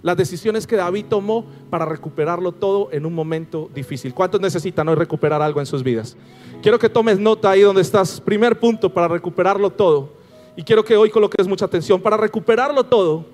las 0.01 0.17
decisiones 0.17 0.67
que 0.67 0.75
David 0.75 1.05
tomó 1.09 1.45
para 1.69 1.85
recuperarlo 1.85 2.51
todo 2.51 2.89
en 2.91 3.05
un 3.05 3.13
momento 3.13 3.69
difícil. 3.73 4.13
¿Cuántos 4.13 4.41
necesitan 4.41 4.87
hoy 4.89 4.95
recuperar 4.95 5.41
algo 5.41 5.61
en 5.61 5.65
sus 5.65 5.81
vidas? 5.81 6.17
Quiero 6.61 6.77
que 6.77 6.89
tomes 6.89 7.17
nota 7.17 7.49
ahí 7.49 7.61
donde 7.61 7.81
estás. 7.81 8.19
Primer 8.19 8.59
punto 8.59 8.93
para 8.93 9.07
recuperarlo 9.07 9.69
todo. 9.69 10.09
Y 10.57 10.63
quiero 10.63 10.83
que 10.83 10.97
hoy 10.97 11.09
coloques 11.09 11.47
mucha 11.47 11.65
atención. 11.65 12.01
Para 12.01 12.17
recuperarlo 12.17 12.83
todo, 12.83 13.25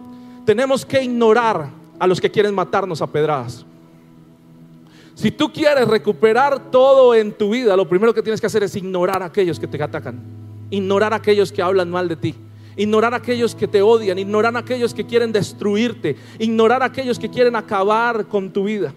tenemos 0.45 0.85
que 0.85 1.03
ignorar 1.03 1.69
a 1.97 2.05
los 2.05 2.21
que 2.21 2.29
quieren 2.29 2.53
matarnos 2.53 3.01
a 3.01 3.07
pedradas. 3.07 3.65
Si 5.19 5.31
tú 5.31 5.51
quieres 5.51 5.85
recuperar 5.85 6.71
todo 6.71 7.13
en 7.13 7.33
tu 7.33 7.49
vida, 7.49 7.75
lo 7.75 7.89
primero 7.89 8.13
que 8.13 8.21
tienes 8.21 8.39
que 8.39 8.47
hacer 8.47 8.63
es 8.63 8.73
ignorar 8.77 9.21
a 9.21 9.25
aquellos 9.25 9.59
que 9.59 9.67
te 9.67 9.83
atacan 9.83 10.39
ignorar 10.69 11.13
a 11.13 11.17
aquellos 11.17 11.51
que 11.51 11.61
hablan 11.61 11.89
mal 11.89 12.07
de 12.07 12.15
ti, 12.15 12.35
ignorar 12.77 13.13
a 13.13 13.17
aquellos 13.17 13.55
que 13.55 13.67
te 13.67 13.81
odian, 13.81 14.17
ignorar 14.19 14.55
a 14.55 14.59
aquellos 14.59 14.93
que 14.93 15.05
quieren 15.05 15.31
destruirte, 15.31 16.15
ignorar 16.37 16.81
a 16.81 16.85
aquellos 16.85 17.19
que 17.19 17.29
quieren 17.29 17.55
acabar 17.55 18.27
con 18.27 18.49
tu 18.51 18.65
vida. 18.65 18.93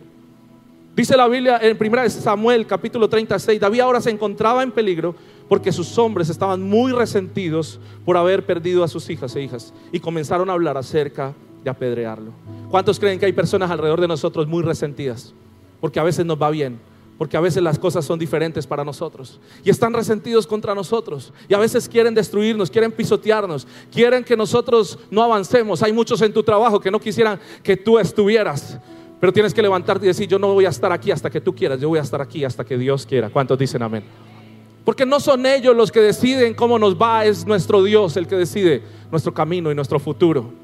Dice 0.95 1.17
la 1.17 1.27
Biblia 1.27 1.59
en 1.61 1.77
1 1.81 2.11
Samuel 2.11 2.67
capítulo 2.67 3.09
36, 3.09 3.59
David 3.59 3.81
ahora 3.81 4.01
se 4.01 4.11
encontraba 4.11 4.63
en 4.63 4.71
peligro 4.71 5.15
porque 5.49 5.73
sus 5.73 5.97
hombres 5.99 6.29
estaban 6.29 6.63
muy 6.63 6.93
resentidos 6.93 7.81
por 8.05 8.17
haber 8.17 8.45
perdido 8.45 8.85
a 8.85 8.89
sus 8.89 9.09
hijas 9.11 9.35
e 9.35 9.43
hijas 9.43 9.73
y 9.91 9.99
comenzaron 9.99 10.51
a 10.51 10.53
hablar 10.53 10.77
acerca 10.77 11.33
de 11.65 11.71
apedrearlo. 11.71 12.33
¿Cuántos 12.71 13.01
creen 13.01 13.19
que 13.19 13.27
hay 13.27 13.33
personas 13.33 13.71
alrededor 13.71 14.01
de 14.01 14.09
nosotros 14.09 14.47
muy 14.47 14.63
resentidas? 14.63 15.35
Porque 15.83 15.99
a 15.99 16.05
veces 16.05 16.25
nos 16.25 16.41
va 16.41 16.49
bien, 16.49 16.79
porque 17.19 17.37
a 17.37 17.41
veces 17.41 17.61
las 17.61 17.77
cosas 17.77 18.05
son 18.05 18.21
diferentes 18.21 18.69
para 18.69 18.85
nosotros 18.85 19.41
y 19.65 19.71
están 19.71 19.93
resentidos 19.93 20.47
contra 20.47 20.77
nosotros 20.77 21.33
y 21.49 21.55
a 21.55 21.59
veces 21.59 21.89
quieren 21.89 22.15
destruirnos, 22.15 22.71
quieren 22.71 22.93
pisotearnos, 22.93 23.67
quieren 23.93 24.23
que 24.23 24.37
nosotros 24.37 24.97
no 25.11 25.25
avancemos. 25.25 25.83
Hay 25.83 25.93
muchos 25.93 26.23
en 26.23 26.33
tu 26.33 26.45
trabajo 26.45 26.79
que 26.79 26.89
no 26.89 27.01
quisieran 27.01 27.41
que 27.65 27.77
tú 27.77 27.99
estuvieras, 27.99 28.79
pero 29.19 29.33
tienes 29.33 29.53
que 29.53 29.61
levantarte 29.61 30.07
y 30.07 30.09
decir, 30.09 30.29
yo 30.29 30.39
no 30.39 30.55
voy 30.55 30.67
a 30.67 30.69
estar 30.69 30.93
aquí 30.93 31.11
hasta 31.11 31.29
que 31.29 31.41
tú 31.41 31.53
quieras, 31.53 31.81
yo 31.81 31.89
voy 31.89 31.99
a 31.99 32.03
estar 32.03 32.21
aquí 32.21 32.45
hasta 32.45 32.65
que 32.65 32.79
Dios 32.79 33.05
quiera. 33.05 33.29
¿Cuántos 33.29 33.59
dicen 33.59 33.83
amén? 33.83 34.05
Porque 34.85 35.05
no 35.05 35.19
son 35.19 35.45
ellos 35.47 35.75
los 35.75 35.91
que 35.91 35.99
deciden 35.99 36.55
cómo 36.55 36.79
nos 36.79 36.95
va, 36.95 37.25
es 37.25 37.45
nuestro 37.45 37.83
Dios 37.83 38.17
el 38.17 38.29
que 38.29 38.37
decide 38.37 38.85
nuestro 39.11 39.35
camino 39.35 39.73
y 39.73 39.75
nuestro 39.75 39.99
futuro. 39.99 40.63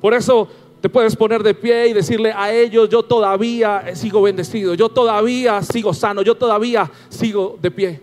Por 0.00 0.14
eso 0.14 0.48
te 0.82 0.88
puedes 0.88 1.14
poner 1.14 1.44
de 1.44 1.54
pie 1.54 1.86
y 1.86 1.92
decirle 1.92 2.32
a 2.32 2.52
ellos, 2.52 2.88
yo 2.88 3.04
todavía 3.04 3.94
sigo 3.94 4.20
bendecido, 4.20 4.74
yo 4.74 4.88
todavía 4.88 5.62
sigo 5.62 5.94
sano, 5.94 6.22
yo 6.22 6.34
todavía 6.34 6.90
sigo 7.08 7.56
de 7.62 7.70
pie. 7.70 8.00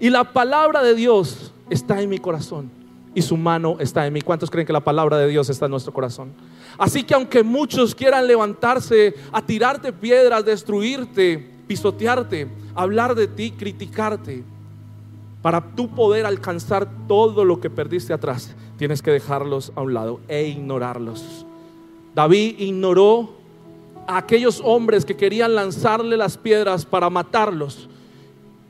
Y 0.00 0.08
la 0.08 0.32
palabra 0.32 0.82
de 0.82 0.94
Dios 0.94 1.52
está 1.68 2.00
en 2.00 2.08
mi 2.08 2.16
corazón 2.16 2.70
y 3.14 3.20
su 3.20 3.36
mano 3.36 3.76
está 3.80 4.06
en 4.06 4.14
mí. 4.14 4.22
¿Cuántos 4.22 4.50
creen 4.50 4.66
que 4.66 4.72
la 4.72 4.80
palabra 4.80 5.18
de 5.18 5.28
Dios 5.28 5.50
está 5.50 5.66
en 5.66 5.72
nuestro 5.72 5.92
corazón? 5.92 6.32
Así 6.78 7.02
que 7.02 7.12
aunque 7.12 7.42
muchos 7.42 7.94
quieran 7.94 8.26
levantarse 8.26 9.14
a 9.30 9.42
tirarte 9.42 9.92
piedras, 9.92 10.42
destruirte, 10.42 11.50
pisotearte, 11.66 12.48
hablar 12.74 13.14
de 13.14 13.26
ti, 13.26 13.50
criticarte, 13.50 14.42
para 15.42 15.60
tú 15.60 15.90
poder 15.90 16.24
alcanzar 16.24 16.88
todo 17.06 17.44
lo 17.44 17.60
que 17.60 17.68
perdiste 17.68 18.14
atrás, 18.14 18.54
tienes 18.78 19.02
que 19.02 19.10
dejarlos 19.10 19.70
a 19.76 19.82
un 19.82 19.92
lado 19.92 20.18
e 20.28 20.46
ignorarlos. 20.46 21.44
David 22.16 22.58
ignoró 22.60 23.28
a 24.06 24.16
aquellos 24.16 24.62
hombres 24.64 25.04
que 25.04 25.18
querían 25.18 25.54
lanzarle 25.54 26.16
las 26.16 26.38
piedras 26.38 26.86
para 26.86 27.10
matarlos, 27.10 27.90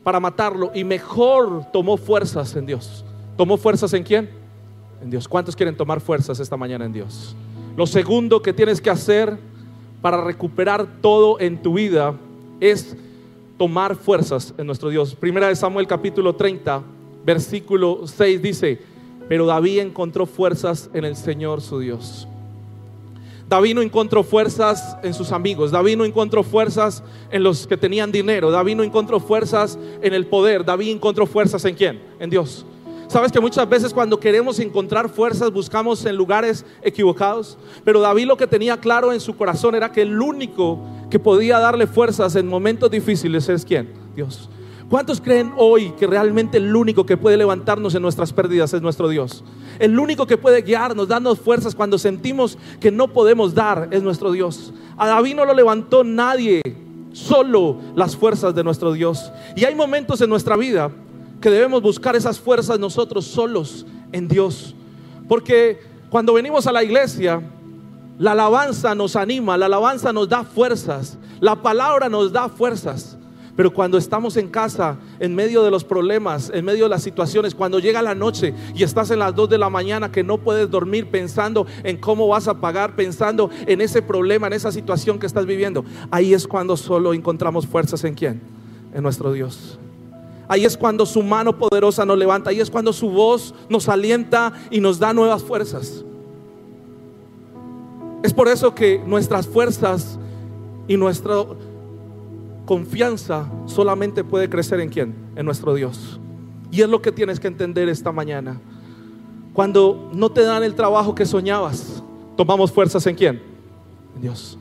para 0.02 0.18
matarlo, 0.18 0.72
y 0.74 0.82
mejor 0.82 1.64
tomó 1.72 1.96
fuerzas 1.96 2.56
en 2.56 2.66
Dios. 2.66 3.04
¿Tomó 3.36 3.56
fuerzas 3.56 3.92
en 3.94 4.02
quién? 4.02 4.28
En 5.00 5.10
Dios. 5.10 5.28
¿Cuántos 5.28 5.54
quieren 5.54 5.76
tomar 5.76 6.00
fuerzas 6.00 6.40
esta 6.40 6.56
mañana 6.56 6.86
en 6.86 6.92
Dios? 6.92 7.36
Lo 7.76 7.86
segundo 7.86 8.42
que 8.42 8.52
tienes 8.52 8.80
que 8.80 8.90
hacer 8.90 9.38
para 10.02 10.24
recuperar 10.24 10.84
todo 11.00 11.38
en 11.38 11.62
tu 11.62 11.74
vida 11.74 12.16
es 12.58 12.96
tomar 13.56 13.94
fuerzas 13.94 14.54
en 14.58 14.66
nuestro 14.66 14.88
Dios. 14.88 15.14
Primera 15.14 15.46
de 15.46 15.54
Samuel 15.54 15.86
capítulo 15.86 16.34
30, 16.34 16.82
versículo 17.24 18.08
6 18.08 18.42
dice, 18.42 18.80
pero 19.28 19.46
David 19.46 19.78
encontró 19.78 20.26
fuerzas 20.26 20.90
en 20.92 21.04
el 21.04 21.14
Señor 21.14 21.60
su 21.60 21.78
Dios. 21.78 22.26
David 23.48 23.76
no 23.76 23.82
encontró 23.82 24.24
fuerzas 24.24 24.96
en 25.04 25.14
sus 25.14 25.30
amigos, 25.30 25.70
David 25.70 25.96
no 25.98 26.04
encontró 26.04 26.42
fuerzas 26.42 27.04
en 27.30 27.44
los 27.44 27.66
que 27.66 27.76
tenían 27.76 28.10
dinero, 28.10 28.50
David 28.50 28.76
no 28.76 28.82
encontró 28.82 29.20
fuerzas 29.20 29.78
en 30.02 30.14
el 30.14 30.26
poder, 30.26 30.64
David 30.64 30.90
encontró 30.90 31.26
fuerzas 31.26 31.64
en 31.64 31.76
quién? 31.76 32.02
En 32.18 32.28
Dios. 32.28 32.66
Sabes 33.06 33.30
que 33.30 33.38
muchas 33.38 33.68
veces 33.68 33.94
cuando 33.94 34.18
queremos 34.18 34.58
encontrar 34.58 35.08
fuerzas 35.08 35.52
buscamos 35.52 36.04
en 36.06 36.16
lugares 36.16 36.66
equivocados, 36.82 37.56
pero 37.84 38.00
David 38.00 38.26
lo 38.26 38.36
que 38.36 38.48
tenía 38.48 38.78
claro 38.78 39.12
en 39.12 39.20
su 39.20 39.36
corazón 39.36 39.76
era 39.76 39.92
que 39.92 40.02
el 40.02 40.20
único 40.20 40.80
que 41.08 41.20
podía 41.20 41.60
darle 41.60 41.86
fuerzas 41.86 42.34
en 42.34 42.48
momentos 42.48 42.90
difíciles 42.90 43.48
es 43.48 43.64
quién? 43.64 43.92
Dios. 44.16 44.50
¿Cuántos 44.88 45.20
creen 45.20 45.52
hoy 45.56 45.90
que 45.98 46.06
realmente 46.06 46.58
el 46.58 46.74
único 46.74 47.04
que 47.04 47.16
puede 47.16 47.36
levantarnos 47.36 47.96
en 47.96 48.02
nuestras 48.02 48.32
pérdidas 48.32 48.72
es 48.72 48.80
nuestro 48.80 49.08
Dios? 49.08 49.42
El 49.80 49.98
único 49.98 50.28
que 50.28 50.38
puede 50.38 50.62
guiarnos, 50.62 51.08
darnos 51.08 51.40
fuerzas 51.40 51.74
cuando 51.74 51.98
sentimos 51.98 52.56
que 52.78 52.92
no 52.92 53.08
podemos 53.08 53.52
dar 53.52 53.88
es 53.90 54.04
nuestro 54.04 54.30
Dios. 54.30 54.72
A 54.96 55.08
David 55.08 55.34
no 55.34 55.44
lo 55.44 55.54
levantó 55.54 56.04
nadie, 56.04 56.62
solo 57.12 57.78
las 57.96 58.16
fuerzas 58.16 58.54
de 58.54 58.62
nuestro 58.62 58.92
Dios. 58.92 59.32
Y 59.56 59.64
hay 59.64 59.74
momentos 59.74 60.20
en 60.20 60.30
nuestra 60.30 60.56
vida 60.56 60.92
que 61.40 61.50
debemos 61.50 61.82
buscar 61.82 62.14
esas 62.14 62.38
fuerzas 62.38 62.78
nosotros 62.78 63.24
solos 63.24 63.86
en 64.12 64.28
Dios. 64.28 64.76
Porque 65.28 65.80
cuando 66.10 66.32
venimos 66.32 66.68
a 66.68 66.72
la 66.72 66.84
iglesia, 66.84 67.42
la 68.20 68.32
alabanza 68.32 68.94
nos 68.94 69.16
anima, 69.16 69.56
la 69.56 69.66
alabanza 69.66 70.12
nos 70.12 70.28
da 70.28 70.44
fuerzas, 70.44 71.18
la 71.40 71.60
palabra 71.60 72.08
nos 72.08 72.32
da 72.32 72.48
fuerzas. 72.48 73.15
Pero 73.56 73.72
cuando 73.72 73.96
estamos 73.96 74.36
en 74.36 74.48
casa, 74.48 74.98
en 75.18 75.34
medio 75.34 75.62
de 75.62 75.70
los 75.70 75.82
problemas, 75.82 76.50
en 76.52 76.64
medio 76.64 76.84
de 76.84 76.90
las 76.90 77.02
situaciones, 77.02 77.54
cuando 77.54 77.78
llega 77.78 78.02
la 78.02 78.14
noche 78.14 78.52
y 78.74 78.82
estás 78.82 79.10
en 79.10 79.18
las 79.18 79.34
2 79.34 79.48
de 79.48 79.56
la 79.56 79.70
mañana 79.70 80.12
que 80.12 80.22
no 80.22 80.36
puedes 80.36 80.70
dormir 80.70 81.06
pensando 81.10 81.66
en 81.82 81.96
cómo 81.96 82.28
vas 82.28 82.48
a 82.48 82.60
pagar, 82.60 82.94
pensando 82.94 83.48
en 83.66 83.80
ese 83.80 84.02
problema, 84.02 84.46
en 84.46 84.52
esa 84.52 84.70
situación 84.70 85.18
que 85.18 85.26
estás 85.26 85.46
viviendo, 85.46 85.84
ahí 86.10 86.34
es 86.34 86.46
cuando 86.46 86.76
solo 86.76 87.14
encontramos 87.14 87.66
fuerzas 87.66 88.04
en 88.04 88.14
quién? 88.14 88.42
En 88.92 89.02
nuestro 89.02 89.32
Dios. 89.32 89.78
Ahí 90.48 90.64
es 90.66 90.76
cuando 90.76 91.06
su 91.06 91.22
mano 91.22 91.56
poderosa 91.56 92.04
nos 92.04 92.18
levanta, 92.18 92.50
ahí 92.50 92.60
es 92.60 92.70
cuando 92.70 92.92
su 92.92 93.08
voz 93.08 93.54
nos 93.70 93.88
alienta 93.88 94.52
y 94.70 94.80
nos 94.80 94.98
da 94.98 95.14
nuevas 95.14 95.42
fuerzas. 95.42 96.04
Es 98.22 98.34
por 98.34 98.48
eso 98.48 98.74
que 98.74 99.00
nuestras 99.04 99.46
fuerzas 99.46 100.18
y 100.88 100.96
nuestro 100.96 101.56
confianza 102.66 103.48
solamente 103.64 104.24
puede 104.24 104.50
crecer 104.50 104.80
en 104.80 104.90
quién? 104.90 105.14
En 105.36 105.46
nuestro 105.46 105.72
Dios. 105.74 106.20
Y 106.70 106.82
es 106.82 106.88
lo 106.88 107.00
que 107.00 107.12
tienes 107.12 107.40
que 107.40 107.46
entender 107.46 107.88
esta 107.88 108.12
mañana. 108.12 108.60
Cuando 109.54 110.10
no 110.12 110.30
te 110.30 110.42
dan 110.42 110.62
el 110.64 110.74
trabajo 110.74 111.14
que 111.14 111.24
soñabas, 111.24 112.02
tomamos 112.36 112.70
fuerzas 112.70 113.06
en 113.06 113.14
quién? 113.14 113.42
En 114.16 114.20
Dios. 114.20 114.58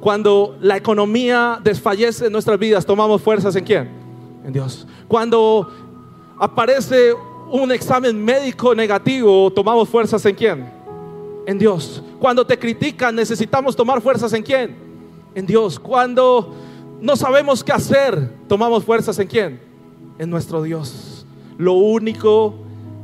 Cuando 0.00 0.56
la 0.60 0.76
economía 0.76 1.58
desfallece 1.64 2.26
en 2.26 2.32
nuestras 2.32 2.58
vidas, 2.58 2.86
tomamos 2.86 3.20
fuerzas 3.20 3.56
en 3.56 3.64
quién? 3.64 3.88
En 4.44 4.52
Dios. 4.52 4.86
Cuando 5.08 5.68
aparece 6.38 7.12
un 7.50 7.72
examen 7.72 8.22
médico 8.22 8.74
negativo, 8.74 9.50
tomamos 9.50 9.88
fuerzas 9.88 10.24
en 10.26 10.34
quién? 10.34 10.70
En 11.46 11.58
Dios. 11.58 12.02
Cuando 12.20 12.46
te 12.46 12.58
critican, 12.58 13.14
necesitamos 13.14 13.74
tomar 13.74 14.00
fuerzas 14.00 14.32
en 14.32 14.42
quién? 14.42 14.76
En 15.34 15.46
Dios. 15.46 15.78
Cuando 15.78 16.54
no 17.00 17.16
sabemos 17.16 17.62
qué 17.62 17.72
hacer, 17.72 18.32
tomamos 18.48 18.84
fuerzas 18.84 19.18
en 19.18 19.28
quién? 19.28 19.60
En 20.18 20.30
nuestro 20.30 20.62
Dios. 20.62 21.26
Lo 21.58 21.74
único 21.74 22.54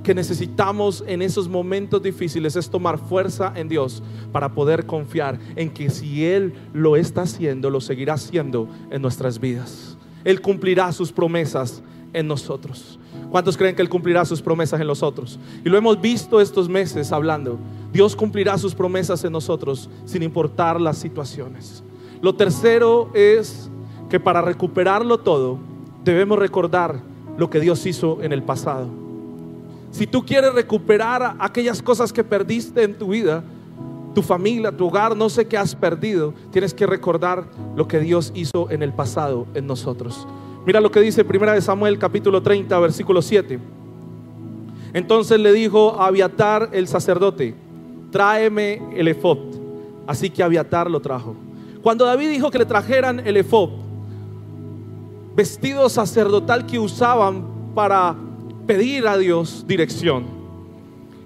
que 0.02 0.14
necesitamos 0.14 1.04
en 1.06 1.22
esos 1.22 1.48
momentos 1.48 2.02
difíciles 2.02 2.56
es 2.56 2.68
tomar 2.68 2.98
fuerza 2.98 3.52
en 3.54 3.68
Dios 3.68 4.02
para 4.32 4.52
poder 4.52 4.86
confiar 4.86 5.38
en 5.56 5.70
que 5.70 5.90
si 5.90 6.24
Él 6.24 6.54
lo 6.72 6.96
está 6.96 7.22
haciendo, 7.22 7.70
lo 7.70 7.80
seguirá 7.80 8.14
haciendo 8.14 8.68
en 8.90 9.00
nuestras 9.00 9.38
vidas. 9.38 9.96
Él 10.24 10.40
cumplirá 10.40 10.90
sus 10.92 11.12
promesas 11.12 11.82
en 12.12 12.26
nosotros. 12.26 12.98
¿Cuántos 13.30 13.56
creen 13.56 13.74
que 13.74 13.82
Él 13.82 13.88
cumplirá 13.88 14.24
sus 14.24 14.42
promesas 14.42 14.80
en 14.80 14.86
nosotros? 14.86 15.38
Y 15.64 15.68
lo 15.68 15.78
hemos 15.78 16.00
visto 16.00 16.40
estos 16.40 16.68
meses 16.68 17.12
hablando. 17.12 17.58
Dios 17.92 18.16
cumplirá 18.16 18.58
sus 18.58 18.74
promesas 18.74 19.24
en 19.24 19.32
nosotros 19.32 19.88
sin 20.04 20.22
importar 20.22 20.80
las 20.80 20.98
situaciones. 20.98 21.82
Lo 22.20 22.34
tercero 22.34 23.10
es 23.14 23.70
que 24.12 24.20
para 24.20 24.42
recuperarlo 24.42 25.16
todo 25.16 25.56
debemos 26.04 26.38
recordar 26.38 27.00
lo 27.38 27.48
que 27.48 27.60
Dios 27.60 27.86
hizo 27.86 28.20
en 28.20 28.34
el 28.34 28.42
pasado. 28.42 28.86
Si 29.90 30.06
tú 30.06 30.22
quieres 30.26 30.52
recuperar 30.52 31.34
aquellas 31.38 31.80
cosas 31.80 32.12
que 32.12 32.22
perdiste 32.22 32.82
en 32.82 32.92
tu 32.98 33.08
vida, 33.08 33.42
tu 34.14 34.20
familia, 34.20 34.70
tu 34.70 34.88
hogar, 34.88 35.16
no 35.16 35.30
sé 35.30 35.46
qué 35.46 35.56
has 35.56 35.74
perdido, 35.74 36.34
tienes 36.50 36.74
que 36.74 36.86
recordar 36.86 37.46
lo 37.74 37.88
que 37.88 38.00
Dios 38.00 38.32
hizo 38.34 38.70
en 38.70 38.82
el 38.82 38.92
pasado 38.92 39.46
en 39.54 39.66
nosotros. 39.66 40.28
Mira 40.66 40.82
lo 40.82 40.90
que 40.90 41.00
dice 41.00 41.24
Primera 41.24 41.54
de 41.54 41.62
Samuel 41.62 41.98
capítulo 41.98 42.42
30 42.42 42.78
versículo 42.80 43.22
7. 43.22 43.58
Entonces 44.92 45.40
le 45.40 45.54
dijo 45.54 45.98
a 45.98 46.08
Abiatar 46.08 46.68
el 46.72 46.86
sacerdote, 46.86 47.54
tráeme 48.10 48.82
el 48.94 49.08
efod. 49.08 49.38
Así 50.06 50.28
que 50.28 50.42
Abiatar 50.42 50.90
lo 50.90 51.00
trajo. 51.00 51.34
Cuando 51.82 52.04
David 52.04 52.28
dijo 52.28 52.50
que 52.50 52.58
le 52.58 52.66
trajeran 52.66 53.26
el 53.26 53.38
efod, 53.38 53.81
vestido 55.34 55.88
sacerdotal 55.88 56.66
que 56.66 56.78
usaban 56.78 57.74
para 57.74 58.14
pedir 58.66 59.06
a 59.06 59.16
Dios 59.16 59.64
dirección. 59.66 60.26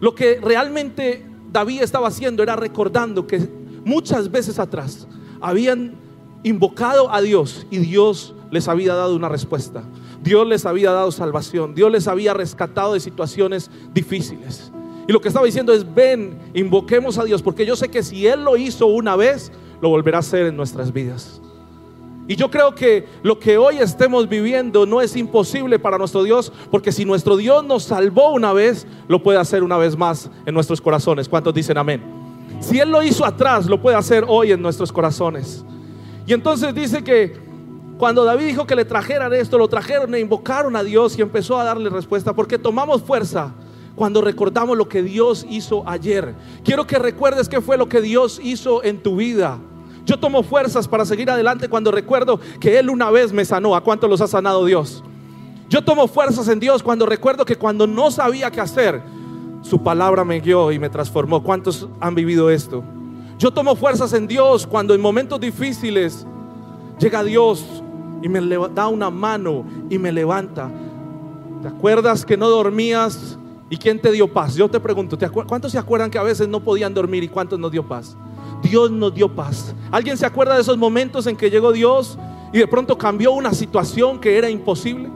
Lo 0.00 0.14
que 0.14 0.40
realmente 0.40 1.24
David 1.52 1.82
estaba 1.82 2.08
haciendo 2.08 2.42
era 2.42 2.56
recordando 2.56 3.26
que 3.26 3.48
muchas 3.84 4.30
veces 4.30 4.58
atrás 4.58 5.06
habían 5.40 5.94
invocado 6.42 7.12
a 7.12 7.20
Dios 7.20 7.66
y 7.70 7.78
Dios 7.78 8.34
les 8.50 8.68
había 8.68 8.94
dado 8.94 9.16
una 9.16 9.28
respuesta. 9.28 9.82
Dios 10.22 10.46
les 10.46 10.66
había 10.66 10.92
dado 10.92 11.10
salvación. 11.12 11.74
Dios 11.74 11.90
les 11.90 12.08
había 12.08 12.34
rescatado 12.34 12.94
de 12.94 13.00
situaciones 13.00 13.70
difíciles. 13.92 14.72
Y 15.08 15.12
lo 15.12 15.20
que 15.20 15.28
estaba 15.28 15.46
diciendo 15.46 15.72
es, 15.72 15.94
ven, 15.94 16.38
invoquemos 16.52 17.18
a 17.18 17.24
Dios, 17.24 17.42
porque 17.42 17.64
yo 17.64 17.76
sé 17.76 17.88
que 17.88 18.02
si 18.02 18.26
Él 18.26 18.42
lo 18.42 18.56
hizo 18.56 18.86
una 18.86 19.14
vez, 19.14 19.52
lo 19.80 19.88
volverá 19.88 20.18
a 20.18 20.20
hacer 20.20 20.46
en 20.46 20.56
nuestras 20.56 20.92
vidas. 20.92 21.40
Y 22.28 22.34
yo 22.34 22.50
creo 22.50 22.74
que 22.74 23.06
lo 23.22 23.38
que 23.38 23.56
hoy 23.56 23.78
estemos 23.78 24.28
viviendo 24.28 24.84
no 24.84 25.00
es 25.00 25.16
imposible 25.16 25.78
para 25.78 25.96
nuestro 25.96 26.24
Dios, 26.24 26.52
porque 26.70 26.90
si 26.90 27.04
nuestro 27.04 27.36
Dios 27.36 27.64
nos 27.64 27.84
salvó 27.84 28.30
una 28.30 28.52
vez, 28.52 28.86
lo 29.06 29.22
puede 29.22 29.38
hacer 29.38 29.62
una 29.62 29.76
vez 29.76 29.96
más 29.96 30.28
en 30.44 30.54
nuestros 30.54 30.80
corazones. 30.80 31.28
¿Cuántos 31.28 31.54
dicen 31.54 31.78
amén? 31.78 32.02
Si 32.60 32.80
Él 32.80 32.90
lo 32.90 33.02
hizo 33.02 33.24
atrás, 33.24 33.66
lo 33.66 33.80
puede 33.80 33.96
hacer 33.96 34.24
hoy 34.26 34.50
en 34.50 34.60
nuestros 34.60 34.90
corazones. 34.92 35.64
Y 36.26 36.32
entonces 36.32 36.74
dice 36.74 37.04
que 37.04 37.36
cuando 37.96 38.24
David 38.24 38.46
dijo 38.46 38.66
que 38.66 38.74
le 38.74 38.84
trajeran 38.84 39.32
esto, 39.32 39.56
lo 39.56 39.68
trajeron 39.68 40.14
e 40.14 40.20
invocaron 40.20 40.74
a 40.74 40.82
Dios 40.82 41.16
y 41.18 41.22
empezó 41.22 41.58
a 41.58 41.64
darle 41.64 41.88
respuesta, 41.90 42.34
porque 42.34 42.58
tomamos 42.58 43.02
fuerza 43.02 43.54
cuando 43.94 44.20
recordamos 44.20 44.76
lo 44.76 44.88
que 44.88 45.02
Dios 45.02 45.46
hizo 45.48 45.88
ayer. 45.88 46.34
Quiero 46.64 46.86
que 46.86 46.98
recuerdes 46.98 47.48
qué 47.48 47.60
fue 47.60 47.78
lo 47.78 47.88
que 47.88 48.00
Dios 48.00 48.40
hizo 48.42 48.82
en 48.82 49.02
tu 49.02 49.16
vida. 49.16 49.58
Yo 50.06 50.16
tomo 50.18 50.44
fuerzas 50.44 50.86
para 50.86 51.04
seguir 51.04 51.28
adelante 51.28 51.68
cuando 51.68 51.90
recuerdo 51.90 52.38
que 52.60 52.78
Él 52.78 52.88
una 52.88 53.10
vez 53.10 53.32
me 53.32 53.44
sanó. 53.44 53.74
¿A 53.74 53.82
cuánto 53.82 54.06
los 54.06 54.20
ha 54.20 54.28
sanado 54.28 54.64
Dios? 54.64 55.02
Yo 55.68 55.82
tomo 55.82 56.06
fuerzas 56.06 56.46
en 56.46 56.60
Dios 56.60 56.80
cuando 56.80 57.06
recuerdo 57.06 57.44
que 57.44 57.56
cuando 57.56 57.88
no 57.88 58.12
sabía 58.12 58.52
qué 58.52 58.60
hacer, 58.60 59.02
su 59.62 59.82
palabra 59.82 60.24
me 60.24 60.38
guió 60.38 60.70
y 60.70 60.78
me 60.78 60.88
transformó. 60.88 61.42
¿Cuántos 61.42 61.88
han 61.98 62.14
vivido 62.14 62.50
esto? 62.50 62.84
Yo 63.36 63.50
tomo 63.50 63.74
fuerzas 63.74 64.12
en 64.12 64.28
Dios 64.28 64.64
cuando 64.64 64.94
en 64.94 65.00
momentos 65.00 65.40
difíciles 65.40 66.24
llega 67.00 67.24
Dios 67.24 67.64
y 68.22 68.28
me 68.28 68.40
da 68.72 68.86
una 68.86 69.10
mano 69.10 69.64
y 69.90 69.98
me 69.98 70.12
levanta. 70.12 70.70
¿Te 71.62 71.68
acuerdas 71.68 72.24
que 72.24 72.36
no 72.36 72.48
dormías 72.48 73.36
y 73.68 73.76
quién 73.76 74.00
te 74.00 74.12
dio 74.12 74.32
paz? 74.32 74.54
Yo 74.54 74.68
te 74.68 74.78
pregunto, 74.78 75.18
¿cuántos 75.48 75.72
se 75.72 75.78
acuerdan 75.78 76.12
que 76.12 76.18
a 76.18 76.22
veces 76.22 76.46
no 76.46 76.60
podían 76.60 76.94
dormir 76.94 77.24
y 77.24 77.28
cuántos 77.28 77.58
nos 77.58 77.72
dio 77.72 77.82
paz? 77.82 78.16
Dios 78.66 78.90
nos 78.90 79.14
dio 79.14 79.28
paz. 79.28 79.74
¿Alguien 79.90 80.16
se 80.16 80.26
acuerda 80.26 80.54
de 80.54 80.60
esos 80.60 80.76
momentos 80.76 81.26
en 81.26 81.36
que 81.36 81.50
llegó 81.50 81.72
Dios 81.72 82.18
y 82.52 82.58
de 82.58 82.66
pronto 82.66 82.98
cambió 82.98 83.32
una 83.32 83.52
situación 83.52 84.18
que 84.18 84.36
era 84.36 84.50
imposible 84.50 85.08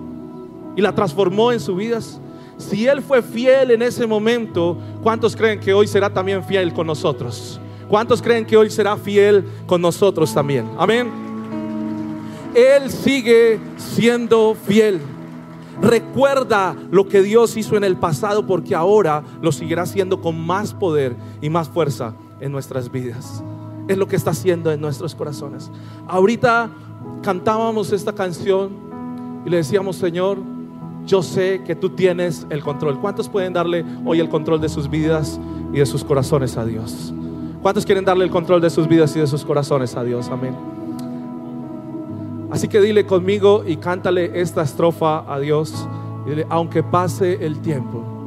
y 0.77 0.81
la 0.81 0.95
transformó 0.95 1.53
en 1.53 1.61
sus 1.61 1.77
vidas? 1.77 2.21
Si 2.59 2.87
Él 2.87 3.03
fue 3.03 3.23
fiel 3.23 3.71
en 3.71 3.83
ese 3.83 4.07
momento, 4.07 4.77
¿cuántos 5.03 5.35
creen 5.35 5.59
que 5.59 5.73
hoy 5.73 5.87
será 5.87 6.13
también 6.13 6.45
fiel 6.45 6.73
con 6.73 6.87
nosotros? 6.87 7.61
¿Cuántos 7.89 8.23
creen 8.23 8.47
que 8.47 8.57
hoy 8.57 8.71
será 8.71 8.97
fiel 8.97 9.45
con 9.67 9.81
nosotros 9.81 10.33
también? 10.33 10.71
Amén. 10.79 11.11
Él 12.55 12.91
sigue 12.91 13.59
siendo 13.77 14.55
fiel. 14.67 15.01
Recuerda 15.81 16.77
lo 16.91 17.09
que 17.09 17.23
Dios 17.23 17.57
hizo 17.57 17.77
en 17.77 17.85
el 17.85 17.97
pasado 17.97 18.47
porque 18.47 18.75
ahora 18.75 19.23
lo 19.41 19.51
seguirá 19.51 19.83
haciendo 19.83 20.21
con 20.21 20.39
más 20.39 20.75
poder 20.75 21.17
y 21.41 21.49
más 21.49 21.69
fuerza 21.69 22.15
en 22.41 22.53
nuestras 22.53 22.91
vidas. 22.91 23.43
Es 23.89 23.99
lo 23.99 24.07
que 24.07 24.17
está 24.17 24.31
haciendo 24.31 24.71
en 24.71 24.81
nuestros 24.81 25.15
corazones. 25.15 25.71
Ahorita 26.07 26.71
cantábamos 27.23 27.93
esta 27.93 28.15
canción 28.15 28.71
y 29.45 29.51
le 29.51 29.59
decíamos, 29.59 29.97
Señor, 29.97 30.39
yo 31.07 31.23
sé 31.23 31.63
que 31.67 31.75
tú 31.75 31.91
tienes 31.91 32.47
el 32.51 32.63
control. 32.63 33.01
¿Cuántos 33.01 33.29
pueden 33.29 33.53
darle 33.53 33.85
hoy 34.05 34.21
el 34.21 34.29
control 34.29 34.61
de 34.61 34.69
sus 34.69 34.89
vidas 34.89 35.41
y 35.73 35.79
de 35.79 35.87
sus 35.87 36.05
corazones 36.05 36.57
a 36.57 36.65
Dios? 36.65 37.13
¿Cuántos 37.63 37.85
quieren 37.85 38.05
darle 38.05 38.25
el 38.25 38.31
control 38.31 38.61
de 38.61 38.71
sus 38.71 38.87
vidas 38.87 39.15
y 39.17 39.21
de 39.21 39.27
sus 39.27 39.45
corazones 39.45 39.97
a 39.97 40.05
Dios? 40.05 40.29
Amén. 40.31 40.55
Así 42.51 42.69
que 42.69 42.81
dile 42.81 43.07
conmigo 43.07 43.65
y 43.67 43.77
cántale 43.77 44.41
esta 44.41 44.63
estrofa 44.63 45.25
a 45.33 45.39
Dios. 45.39 45.87
Dile, 46.27 46.47
aunque 46.49 46.83
pase 46.83 47.45
el 47.45 47.61
tiempo 47.61 48.20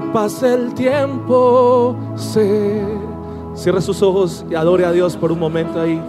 pase 0.00 0.54
el 0.54 0.74
tiempo, 0.74 1.96
se 2.14 2.82
cierre 3.54 3.80
sus 3.80 4.02
ojos 4.02 4.44
y 4.50 4.54
adore 4.54 4.84
a 4.84 4.92
Dios 4.92 5.16
por 5.16 5.32
un 5.32 5.38
momento 5.38 5.80
ahí. 5.80 6.00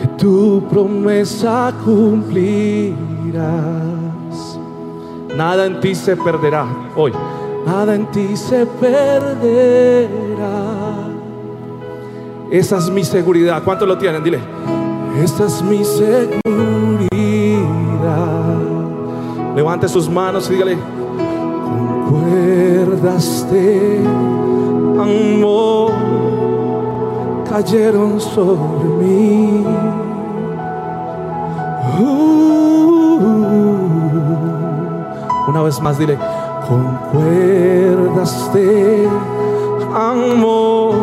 Que 0.00 0.06
tu 0.08 0.62
promesa 0.70 1.72
cumplirás. 1.84 2.96
Nada 5.36 5.66
en 5.66 5.80
ti 5.80 5.94
se 5.94 6.16
perderá 6.16 6.66
hoy. 6.96 7.12
Nada 7.66 7.94
en 7.94 8.06
ti 8.10 8.36
se 8.36 8.66
perderá. 8.66 10.02
Esa 12.50 12.78
es 12.78 12.90
mi 12.90 13.04
seguridad. 13.04 13.62
¿Cuánto 13.64 13.86
lo 13.86 13.96
tienen? 13.96 14.22
Dile. 14.22 14.38
Esa 15.22 15.46
es 15.46 15.62
mi 15.62 15.84
seguridad. 15.84 16.32
Levante 19.54 19.88
sus 19.88 20.08
manos 20.08 20.50
y 20.50 20.54
dígale 20.54 20.76
cuerdas 22.32 23.46
de 23.50 24.00
amor 24.98 25.92
cayeron 27.48 28.20
sobre 28.20 28.88
mí. 29.00 29.64
Uh, 32.00 33.18
una 35.48 35.62
vez 35.62 35.80
más 35.80 35.98
dile, 35.98 36.18
con 36.68 36.96
cuerdas 37.12 38.52
de 38.54 39.08
amor 39.94 40.94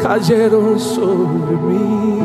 cayeron 0.00 0.78
sobre 0.78 1.56
mí. 1.68 2.18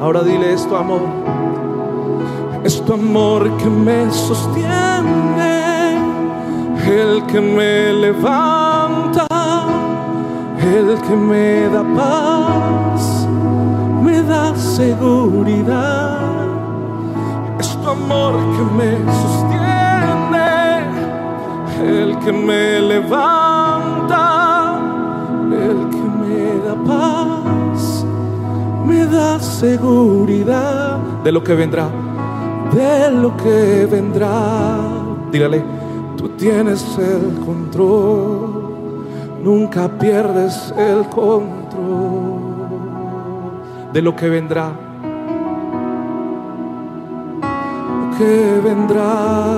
Ahora 0.00 0.22
dile 0.22 0.52
esto, 0.52 0.76
amor 0.76 1.00
es 2.64 2.80
tu 2.80 2.94
amor 2.94 3.50
que 3.58 3.66
me 3.66 4.10
sostiene, 4.10 4.83
el 6.86 7.24
que 7.26 7.40
me 7.40 7.92
levanta, 7.92 9.26
el 10.58 11.00
que 11.00 11.16
me 11.16 11.68
da 11.68 11.82
paz, 11.96 13.26
me 14.02 14.22
da 14.22 14.54
seguridad. 14.56 16.18
Es 17.58 17.76
tu 17.76 17.88
amor 17.88 18.34
que 18.54 18.62
me 18.78 18.90
sostiene, 19.20 20.52
el 21.82 22.18
que 22.18 22.32
me 22.32 22.80
levanta, 22.80 24.22
el 25.50 25.88
que 25.90 26.04
me 26.20 26.58
da 26.66 26.74
paz, 26.86 28.04
me 28.86 29.06
da 29.06 29.40
seguridad 29.40 30.98
de 31.24 31.32
lo 31.32 31.42
que 31.42 31.54
vendrá 31.54 31.88
de 32.74 33.10
lo 33.10 33.36
que 33.36 33.86
vendrá. 33.90 34.80
Dígale, 35.30 35.64
tienes 36.38 36.98
el 36.98 37.44
control, 37.44 39.06
nunca 39.42 39.88
pierdes 39.88 40.72
el 40.76 41.04
control 41.08 42.42
de 43.92 44.02
lo 44.02 44.14
que 44.16 44.28
vendrá. 44.28 44.72
Lo 47.40 48.18
que 48.18 48.60
vendrá, 48.62 49.56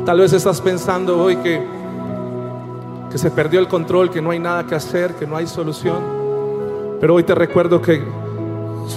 Tal 0.05 0.19
vez 0.19 0.33
estás 0.33 0.59
pensando 0.59 1.21
hoy 1.21 1.37
que 1.37 1.83
que 3.13 3.19
se 3.19 3.29
perdió 3.29 3.59
el 3.59 3.67
control, 3.67 4.09
que 4.09 4.23
no 4.23 4.31
hay 4.31 4.39
nada 4.39 4.65
que 4.65 4.73
hacer, 4.73 5.13
que 5.13 5.27
no 5.27 5.37
hay 5.37 5.45
solución. 5.45 6.01
Pero 6.99 7.15
hoy 7.15 7.23
te 7.23 7.35
recuerdo 7.35 7.81
que 7.81 8.01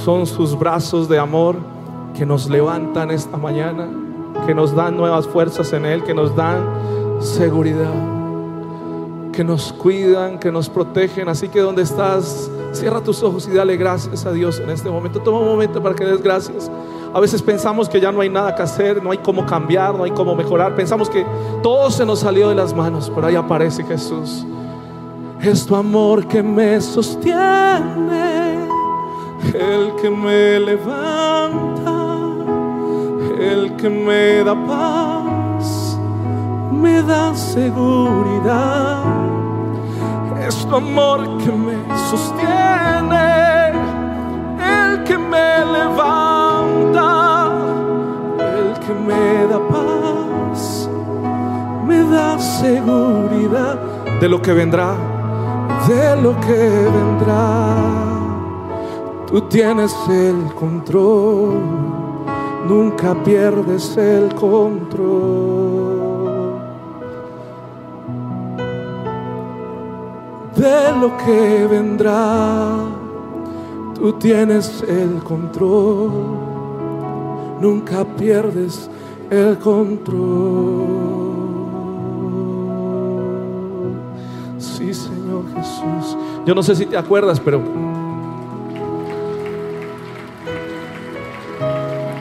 son 0.04 0.26
sus 0.26 0.58
brazos 0.58 1.08
de 1.08 1.18
amor 1.18 1.56
que 2.16 2.24
nos 2.24 2.48
levantan 2.48 3.10
esta 3.10 3.36
mañana, 3.36 3.88
que 4.46 4.54
nos 4.54 4.74
dan 4.74 4.96
nuevas 4.96 5.26
fuerzas 5.26 5.72
en 5.72 5.84
Él, 5.84 6.02
que 6.02 6.14
nos 6.14 6.34
dan 6.34 6.64
seguridad, 7.20 7.92
que 9.32 9.44
nos 9.44 9.72
cuidan, 9.72 10.38
que 10.38 10.50
nos 10.50 10.68
protegen. 10.68 11.28
Así 11.28 11.48
que 11.48 11.60
donde 11.60 11.82
estás, 11.82 12.50
cierra 12.72 13.02
tus 13.02 13.22
ojos 13.22 13.46
y 13.48 13.54
dale 13.54 13.76
gracias 13.76 14.24
a 14.24 14.32
Dios 14.32 14.60
en 14.60 14.70
este 14.70 14.88
momento. 14.88 15.20
Toma 15.20 15.40
un 15.40 15.48
momento 15.48 15.82
para 15.82 15.94
que 15.94 16.04
des 16.04 16.22
gracias. 16.22 16.70
A 17.12 17.20
veces 17.20 17.42
pensamos 17.42 17.88
que 17.88 18.00
ya 18.00 18.12
no 18.12 18.20
hay 18.20 18.28
nada 18.28 18.54
que 18.54 18.62
hacer, 18.62 19.02
no 19.02 19.10
hay 19.10 19.18
cómo 19.18 19.46
cambiar, 19.46 19.94
no 19.94 20.04
hay 20.04 20.10
cómo 20.10 20.34
mejorar. 20.34 20.74
Pensamos 20.74 21.08
que 21.08 21.24
todo 21.62 21.90
se 21.90 22.04
nos 22.04 22.20
salió 22.20 22.48
de 22.48 22.54
las 22.54 22.74
manos, 22.74 23.10
pero 23.14 23.26
ahí 23.26 23.36
aparece 23.36 23.84
Jesús. 23.84 24.44
Es 25.40 25.66
tu 25.66 25.76
amor 25.76 26.26
que 26.26 26.42
me 26.42 26.80
sostiene, 26.80 28.66
el 29.54 29.94
que 30.00 30.10
me 30.10 30.58
levanta, 30.58 32.18
el 33.38 33.76
que 33.76 33.88
me 33.88 34.42
da 34.42 34.54
paz, 34.66 35.98
me 36.72 37.02
da 37.02 37.34
seguridad. 37.34 39.04
Es 40.48 40.66
tu 40.66 40.76
amor 40.76 41.38
que 41.38 41.52
me 41.52 41.76
sostiene, 42.10 43.72
el 44.58 45.04
que 45.04 45.18
me 45.18 45.64
levanta, 45.78 47.52
el 48.40 48.72
que 48.80 48.94
me 48.94 49.46
da 49.46 49.60
paz, 49.68 50.88
me 51.86 52.02
da 52.04 52.38
seguridad 52.38 53.78
de 54.20 54.28
lo 54.28 54.40
que 54.40 54.52
vendrá 54.52 55.15
de 55.88 56.16
lo 56.20 56.38
que 56.40 56.90
vendrá. 56.96 57.76
Tú 59.26 59.40
tienes 59.42 59.94
el 60.08 60.54
control, 60.54 61.54
nunca 62.68 63.14
pierdes 63.22 63.96
el 63.96 64.34
control. 64.34 66.06
De 70.56 70.92
lo 71.00 71.16
que 71.18 71.66
vendrá, 71.66 72.78
tú 73.94 74.12
tienes 74.14 74.82
el 74.88 75.22
control, 75.22 76.10
nunca 77.60 78.04
pierdes 78.04 78.88
el 79.30 79.58
control. 79.58 81.15
Señor 84.96 85.44
Jesús. 85.54 86.16
Yo 86.44 86.54
no 86.54 86.62
sé 86.62 86.74
si 86.74 86.86
te 86.86 86.96
acuerdas, 86.96 87.40
pero 87.40 87.60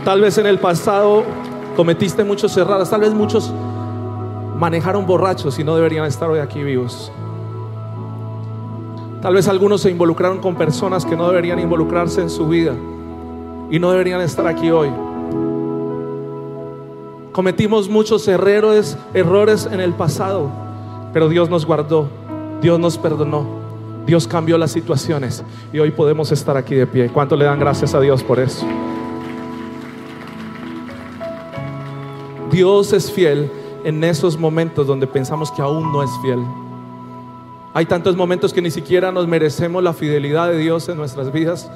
tal 0.04 0.22
vez 0.22 0.38
en 0.38 0.46
el 0.46 0.60
pasado 0.60 1.24
cometiste 1.76 2.24
muchos 2.24 2.56
errores, 2.58 2.90
tal 2.90 3.02
vez 3.02 3.14
muchos 3.14 3.54
manejaron 4.58 5.06
borrachos 5.06 5.60
y 5.60 5.64
no 5.64 5.76
deberían 5.76 6.06
estar 6.06 6.30
hoy 6.30 6.40
aquí 6.40 6.64
vivos. 6.64 7.12
Tal 9.22 9.34
vez 9.34 9.48
algunos 9.48 9.82
se 9.82 9.90
involucraron 9.90 10.40
con 10.40 10.56
personas 10.56 11.06
que 11.06 11.16
no 11.16 11.28
deberían 11.28 11.60
involucrarse 11.60 12.22
en 12.22 12.30
su 12.30 12.48
vida 12.48 12.74
y 13.72 13.80
no 13.80 13.92
deberían 13.92 14.22
estar 14.22 14.46
aquí 14.46 14.70
hoy. 14.70 14.92
Cometimos 17.32 17.90
muchos 17.90 18.28
errores, 18.28 18.98
errores 19.14 19.68
en 19.70 19.82
el 19.82 19.94
pasado, 19.94 20.50
pero 21.12 21.28
Dios 21.28 21.50
nos 21.50 21.66
guardó, 21.66 22.08
Dios 22.62 22.80
nos 22.80 22.98
perdonó, 22.98 23.46
Dios 24.06 24.28
cambió 24.28 24.58
las 24.58 24.72
situaciones 24.72 25.44
y 25.74 25.80
hoy 25.80 25.92
podemos 25.92 26.32
estar 26.32 26.58
aquí 26.58 26.76
de 26.76 26.88
pie. 26.88 27.10
¿Cuánto 27.10 27.36
le 27.36 27.46
dan 27.46 27.60
gracias 27.60 27.94
a 27.94 28.00
Dios 28.00 28.24
por 28.24 28.40
eso? 28.40 28.66
Dios 32.52 32.94
es 32.94 33.12
fiel 33.12 33.52
en 33.84 34.04
esos 34.04 34.38
momentos 34.38 34.88
donde 34.88 35.08
pensamos 35.08 35.52
que 35.52 35.62
aún 35.62 35.92
no 35.92 36.04
es 36.04 36.10
fiel. 36.22 36.40
Hay 37.74 37.86
tantos 37.86 38.16
momentos 38.16 38.54
que 38.54 38.62
ni 38.62 38.72
siquiera 38.72 39.12
nos 39.12 39.28
merecemos 39.28 39.84
la 39.84 39.94
fidelidad 39.94 40.50
de 40.50 40.58
Dios 40.58 40.88
en 40.88 40.98
nuestras 40.98 41.34
vidas, 41.34 41.70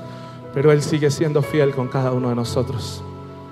pero 0.54 0.72
Él 0.72 0.82
sigue 0.82 1.12
siendo 1.12 1.42
fiel 1.42 1.76
con 1.76 1.90
cada 1.90 2.14
uno 2.14 2.30
de 2.30 2.36
nosotros. 2.36 3.04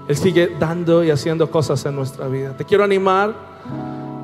Él 0.07 0.15
sigue 0.15 0.55
dando 0.57 1.03
y 1.03 1.11
haciendo 1.11 1.51
cosas 1.51 1.85
en 1.85 1.95
nuestra 1.95 2.27
vida. 2.27 2.55
Te 2.55 2.63
quiero 2.63 2.85
animar 2.85 3.35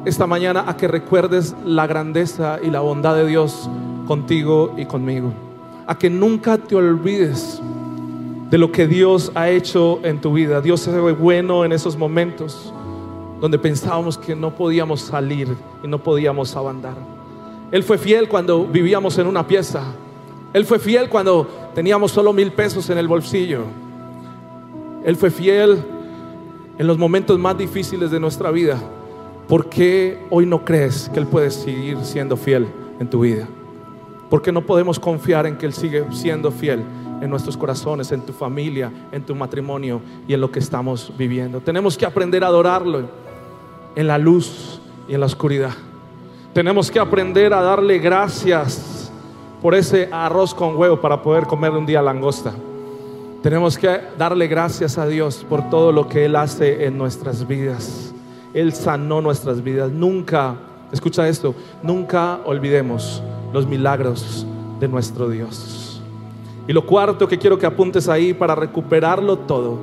esta 0.05 0.27
mañana 0.27 0.65
a 0.67 0.75
que 0.75 0.87
recuerdes 0.87 1.55
la 1.65 1.87
grandeza 1.87 2.59
y 2.61 2.69
la 2.69 2.81
bondad 2.81 3.15
de 3.15 3.25
Dios 3.25 3.69
contigo 4.05 4.73
y 4.77 4.85
conmigo. 4.85 5.33
A 5.87 5.97
que 5.97 6.09
nunca 6.09 6.57
te 6.57 6.75
olvides 6.75 7.61
de 8.49 8.57
lo 8.57 8.71
que 8.71 8.85
Dios 8.85 9.31
ha 9.33 9.49
hecho 9.49 9.99
en 10.03 10.19
tu 10.19 10.33
vida. 10.33 10.61
Dios 10.61 10.81
se 10.81 10.91
ve 10.91 11.13
bueno 11.13 11.65
en 11.65 11.71
esos 11.71 11.97
momentos 11.97 12.73
donde 13.39 13.57
pensábamos 13.57 14.17
que 14.17 14.35
no 14.35 14.55
podíamos 14.55 15.01
salir 15.01 15.55
y 15.83 15.87
no 15.87 16.01
podíamos 16.01 16.55
abandonar. 16.55 16.97
Él 17.71 17.83
fue 17.83 17.97
fiel 17.97 18.29
cuando 18.29 18.65
vivíamos 18.65 19.17
en 19.17 19.27
una 19.27 19.47
pieza. 19.47 19.83
Él 20.53 20.65
fue 20.65 20.79
fiel 20.79 21.09
cuando 21.09 21.47
teníamos 21.73 22.11
solo 22.11 22.31
mil 22.31 22.51
pesos 22.51 22.89
en 22.89 22.97
el 22.97 23.07
bolsillo. 23.07 23.63
Él 25.03 25.15
fue 25.15 25.31
fiel 25.31 25.83
en 26.77 26.87
los 26.87 26.97
momentos 26.97 27.39
más 27.39 27.57
difíciles 27.57 28.11
de 28.11 28.19
nuestra 28.19 28.51
vida. 28.51 28.79
¿Por 29.47 29.69
qué 29.69 30.19
hoy 30.29 30.45
no 30.45 30.63
crees 30.63 31.09
que 31.13 31.19
Él 31.19 31.27
puede 31.27 31.51
seguir 31.51 31.97
siendo 32.03 32.37
fiel 32.37 32.67
en 32.99 33.09
tu 33.09 33.21
vida? 33.21 33.47
¿Por 34.29 34.41
qué 34.41 34.51
no 34.51 34.65
podemos 34.65 34.99
confiar 34.99 35.45
en 35.45 35.57
que 35.57 35.65
Él 35.65 35.73
sigue 35.73 36.05
siendo 36.11 36.49
fiel 36.49 36.83
en 37.21 37.29
nuestros 37.29 37.57
corazones, 37.57 38.11
en 38.11 38.21
tu 38.21 38.33
familia, 38.33 38.91
en 39.11 39.23
tu 39.23 39.35
matrimonio 39.35 40.01
y 40.27 40.33
en 40.33 40.41
lo 40.41 40.49
que 40.49 40.59
estamos 40.59 41.11
viviendo? 41.17 41.59
Tenemos 41.59 41.97
que 41.97 42.05
aprender 42.05 42.43
a 42.43 42.47
adorarlo 42.47 43.09
en 43.95 44.07
la 44.07 44.17
luz 44.17 44.81
y 45.07 45.13
en 45.13 45.19
la 45.19 45.25
oscuridad. 45.25 45.73
Tenemos 46.53 46.89
que 46.89 46.99
aprender 46.99 47.53
a 47.53 47.61
darle 47.61 47.99
gracias 47.99 49.11
por 49.61 49.75
ese 49.75 50.07
arroz 50.11 50.53
con 50.53 50.77
huevo 50.77 51.01
para 51.01 51.21
poder 51.21 51.47
comer 51.47 51.71
un 51.71 51.85
día 51.85 52.01
langosta. 52.01 52.53
Tenemos 53.41 53.77
que 53.77 53.99
darle 54.17 54.47
gracias 54.47 54.97
a 54.97 55.05
Dios 55.05 55.45
por 55.49 55.69
todo 55.69 55.91
lo 55.91 56.07
que 56.07 56.25
Él 56.25 56.37
hace 56.37 56.85
en 56.85 56.97
nuestras 56.97 57.45
vidas. 57.45 58.12
Él 58.53 58.73
sanó 58.73 59.21
nuestras 59.21 59.63
vidas. 59.63 59.91
Nunca, 59.91 60.55
escucha 60.91 61.27
esto, 61.27 61.55
nunca 61.81 62.39
olvidemos 62.45 63.21
los 63.51 63.67
milagros 63.67 64.45
de 64.79 64.87
nuestro 64.87 65.29
Dios. 65.29 66.01
Y 66.67 66.73
lo 66.73 66.85
cuarto 66.85 67.27
que 67.27 67.37
quiero 67.37 67.57
que 67.57 67.65
apuntes 67.65 68.07
ahí 68.07 68.33
para 68.33 68.55
recuperarlo 68.55 69.37
todo, 69.37 69.77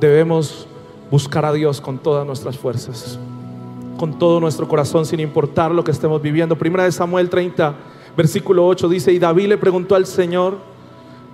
debemos 0.00 0.66
buscar 1.10 1.44
a 1.44 1.52
Dios 1.52 1.80
con 1.80 1.98
todas 1.98 2.26
nuestras 2.26 2.56
fuerzas, 2.56 3.18
con 3.98 4.18
todo 4.18 4.40
nuestro 4.40 4.66
corazón, 4.66 5.04
sin 5.04 5.20
importar 5.20 5.72
lo 5.72 5.84
que 5.84 5.90
estemos 5.90 6.22
viviendo. 6.22 6.56
Primera 6.56 6.84
de 6.84 6.92
Samuel 6.92 7.28
30, 7.28 7.74
versículo 8.16 8.66
8 8.66 8.88
dice, 8.88 9.12
y 9.12 9.18
David 9.18 9.48
le 9.48 9.58
preguntó 9.58 9.94
al 9.94 10.06
Señor, 10.06 10.56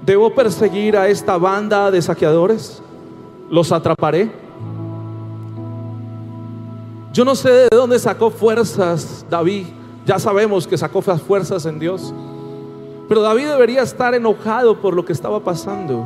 ¿Debo 0.05 0.35
perseguir 0.35 0.97
a 0.97 1.07
esta 1.07 1.39
banda 1.39 1.93
de 1.93 2.03
saqueadores? 2.03 2.83
¿Los 3.49 3.71
atraparé? 3.71 4.33
Yo 7.13 7.25
no 7.25 7.35
sé 7.35 7.51
de 7.51 7.69
dónde 7.71 7.99
sacó 7.99 8.31
fuerzas 8.31 9.25
David. 9.29 9.67
Ya 10.07 10.19
sabemos 10.19 10.67
que 10.67 10.77
sacó 10.77 11.03
fuerzas 11.03 11.67
en 11.67 11.79
Dios. 11.79 12.13
Pero 13.09 13.23
David 13.23 13.49
debería 13.49 13.83
estar 13.83 14.15
enojado 14.15 14.81
por 14.81 14.95
lo 14.95 15.05
que 15.05 15.13
estaba 15.13 15.41
pasando. 15.41 16.05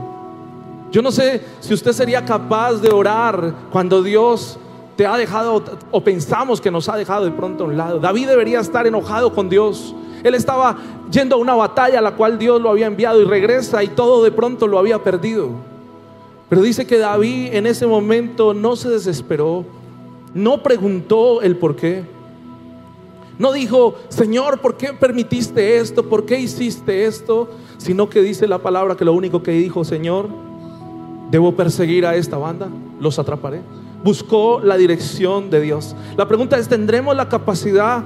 Yo 0.90 1.02
no 1.02 1.12
sé 1.12 1.42
si 1.60 1.74
usted 1.74 1.92
sería 1.92 2.24
capaz 2.24 2.74
de 2.74 2.90
orar 2.90 3.54
cuando 3.70 4.02
Dios 4.02 4.58
te 4.96 5.06
ha 5.06 5.16
dejado 5.16 5.62
o 5.90 6.00
pensamos 6.02 6.60
que 6.60 6.70
nos 6.70 6.88
ha 6.88 6.96
dejado 6.96 7.24
de 7.24 7.30
pronto 7.30 7.64
a 7.64 7.66
un 7.66 7.76
lado. 7.76 7.98
David 8.00 8.28
debería 8.28 8.60
estar 8.60 8.86
enojado 8.86 9.32
con 9.32 9.48
Dios 9.48 9.94
él 10.26 10.34
estaba 10.34 10.76
yendo 11.10 11.36
a 11.36 11.38
una 11.38 11.54
batalla 11.54 12.00
a 12.00 12.02
la 12.02 12.16
cual 12.16 12.36
Dios 12.36 12.60
lo 12.60 12.70
había 12.70 12.86
enviado 12.86 13.22
y 13.22 13.24
regresa 13.24 13.84
y 13.84 13.88
todo 13.88 14.24
de 14.24 14.32
pronto 14.32 14.66
lo 14.66 14.78
había 14.78 14.98
perdido. 14.98 15.50
Pero 16.48 16.62
dice 16.62 16.86
que 16.86 16.98
David 16.98 17.50
en 17.52 17.66
ese 17.66 17.86
momento 17.86 18.52
no 18.52 18.74
se 18.74 18.88
desesperó, 18.88 19.64
no 20.36 20.62
preguntó 20.62 21.40
el 21.40 21.56
por 21.56 21.76
qué. 21.76 22.04
No 23.38 23.52
dijo, 23.52 23.94
Señor, 24.10 24.60
¿por 24.60 24.76
qué 24.76 24.92
permitiste 24.92 25.78
esto? 25.78 26.08
¿Por 26.08 26.26
qué 26.26 26.38
hiciste 26.38 27.06
esto? 27.06 27.48
Sino 27.78 28.08
que 28.10 28.20
dice 28.20 28.46
la 28.46 28.58
palabra 28.58 28.96
que 28.96 29.04
lo 29.04 29.14
único 29.14 29.42
que 29.42 29.52
dijo, 29.52 29.82
Señor, 29.82 30.28
debo 31.30 31.56
perseguir 31.56 32.04
a 32.04 32.16
esta 32.16 32.36
banda, 32.36 32.68
los 33.00 33.18
atraparé. 33.18 33.62
Buscó 34.04 34.60
la 34.60 34.76
dirección 34.76 35.48
de 35.50 35.60
Dios. 35.62 35.96
La 36.18 36.28
pregunta 36.28 36.58
es, 36.58 36.68
¿tendremos 36.68 37.16
la 37.16 37.28
capacidad 37.28 38.04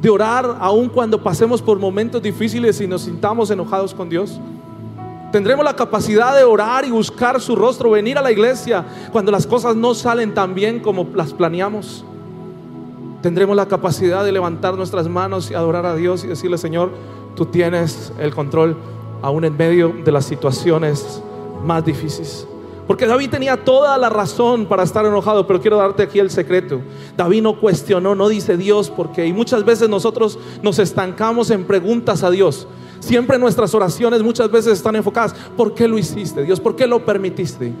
de 0.00 0.10
orar 0.10 0.58
aun 0.60 0.88
cuando 0.88 1.22
pasemos 1.22 1.62
por 1.62 1.78
momentos 1.78 2.22
difíciles 2.22 2.78
y 2.82 2.86
nos 2.86 3.02
sintamos 3.02 3.50
enojados 3.50 3.94
con 3.94 4.10
Dios? 4.10 4.38
Tendremos 5.32 5.64
la 5.64 5.74
capacidad 5.74 6.36
de 6.36 6.42
orar 6.42 6.84
y 6.84 6.90
buscar 6.90 7.40
su 7.40 7.54
rostro, 7.54 7.90
venir 7.90 8.18
a 8.18 8.22
la 8.22 8.32
iglesia 8.32 8.84
cuando 9.12 9.30
las 9.30 9.46
cosas 9.46 9.76
no 9.76 9.94
salen 9.94 10.34
tan 10.34 10.54
bien 10.54 10.80
como 10.80 11.08
las 11.14 11.32
planeamos. 11.32 12.04
Tendremos 13.22 13.54
la 13.54 13.66
capacidad 13.66 14.24
de 14.24 14.32
levantar 14.32 14.74
nuestras 14.74 15.08
manos 15.08 15.50
y 15.50 15.54
adorar 15.54 15.86
a 15.86 15.94
Dios 15.94 16.24
y 16.24 16.26
decirle, 16.26 16.58
Señor, 16.58 16.90
tú 17.36 17.46
tienes 17.46 18.12
el 18.18 18.34
control 18.34 18.76
aún 19.22 19.44
en 19.44 19.56
medio 19.56 19.94
de 20.04 20.10
las 20.10 20.24
situaciones 20.24 21.22
más 21.64 21.84
difíciles. 21.84 22.46
Porque 22.90 23.06
David 23.06 23.30
tenía 23.30 23.64
toda 23.64 23.96
la 23.98 24.08
razón 24.08 24.66
para 24.66 24.82
estar 24.82 25.06
enojado, 25.06 25.46
pero 25.46 25.60
quiero 25.60 25.76
darte 25.76 26.02
aquí 26.02 26.18
el 26.18 26.28
secreto. 26.28 26.80
David 27.16 27.42
no 27.42 27.60
cuestionó, 27.60 28.16
no 28.16 28.28
dice 28.28 28.56
Dios 28.56 28.90
por 28.90 29.12
qué. 29.12 29.26
Y 29.26 29.32
muchas 29.32 29.64
veces 29.64 29.88
nosotros 29.88 30.40
nos 30.60 30.80
estancamos 30.80 31.50
en 31.50 31.64
preguntas 31.64 32.24
a 32.24 32.30
Dios. 32.30 32.66
Siempre 33.00 33.38
nuestras 33.38 33.74
oraciones 33.74 34.22
muchas 34.22 34.50
veces 34.50 34.74
están 34.74 34.94
enfocadas, 34.94 35.34
¿por 35.56 35.74
qué 35.74 35.88
lo 35.88 35.98
hiciste, 35.98 36.42
Dios? 36.42 36.60
¿Por 36.60 36.76
qué 36.76 36.86
lo 36.86 37.04
permitiste? 37.04 37.72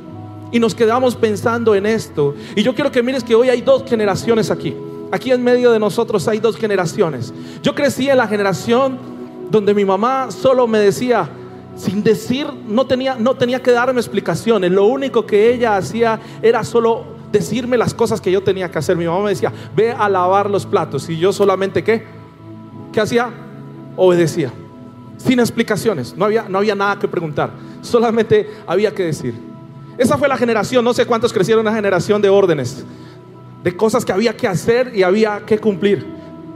Y 0.50 0.58
nos 0.58 0.74
quedamos 0.74 1.14
pensando 1.14 1.74
en 1.74 1.86
esto. 1.86 2.34
Y 2.56 2.62
yo 2.62 2.74
quiero 2.74 2.90
que 2.90 3.02
mires 3.02 3.22
que 3.22 3.34
hoy 3.34 3.50
hay 3.50 3.60
dos 3.60 3.84
generaciones 3.86 4.50
aquí. 4.50 4.74
Aquí 5.12 5.30
en 5.30 5.42
medio 5.42 5.70
de 5.70 5.78
nosotros 5.78 6.26
hay 6.26 6.38
dos 6.38 6.56
generaciones. 6.56 7.32
Yo 7.62 7.74
crecí 7.74 8.08
en 8.08 8.16
la 8.16 8.26
generación 8.26 8.98
donde 9.50 9.74
mi 9.74 9.84
mamá 9.84 10.30
solo 10.30 10.66
me 10.66 10.78
decía, 10.78 11.28
sin 11.76 12.02
decir, 12.02 12.46
no 12.66 12.86
tenía, 12.86 13.16
no 13.16 13.34
tenía 13.34 13.60
que 13.60 13.72
darme 13.72 14.00
explicaciones. 14.00 14.70
Lo 14.70 14.86
único 14.86 15.26
que 15.26 15.52
ella 15.52 15.76
hacía 15.76 16.20
era 16.42 16.64
solo 16.64 17.04
decirme 17.32 17.76
las 17.76 17.94
cosas 17.94 18.20
que 18.20 18.30
yo 18.30 18.42
tenía 18.42 18.70
que 18.70 18.78
hacer. 18.78 18.96
Mi 18.96 19.06
mamá 19.06 19.24
me 19.24 19.30
decía, 19.30 19.52
ve 19.74 19.92
a 19.92 20.08
lavar 20.08 20.48
los 20.48 20.66
platos. 20.66 21.08
Y 21.08 21.18
yo 21.18 21.32
solamente, 21.32 21.84
¿qué? 21.84 22.04
¿Qué 22.92 23.00
hacía? 23.00 23.30
Obedecía. 23.96 24.52
Sin 25.24 25.38
explicaciones. 25.38 26.16
No 26.16 26.24
había, 26.24 26.48
no 26.48 26.58
había 26.58 26.74
nada 26.74 26.98
que 26.98 27.06
preguntar. 27.06 27.50
Solamente 27.82 28.48
había 28.66 28.94
que 28.94 29.04
decir. 29.04 29.34
Esa 29.98 30.16
fue 30.16 30.28
la 30.28 30.36
generación, 30.38 30.82
no 30.82 30.94
sé 30.94 31.04
cuántos 31.04 31.30
crecieron 31.30 31.66
una 31.66 31.74
generación 31.74 32.22
de 32.22 32.30
órdenes, 32.30 32.86
de 33.62 33.76
cosas 33.76 34.02
que 34.02 34.12
había 34.12 34.34
que 34.34 34.48
hacer 34.48 34.92
y 34.94 35.02
había 35.02 35.44
que 35.44 35.58
cumplir. 35.58 36.06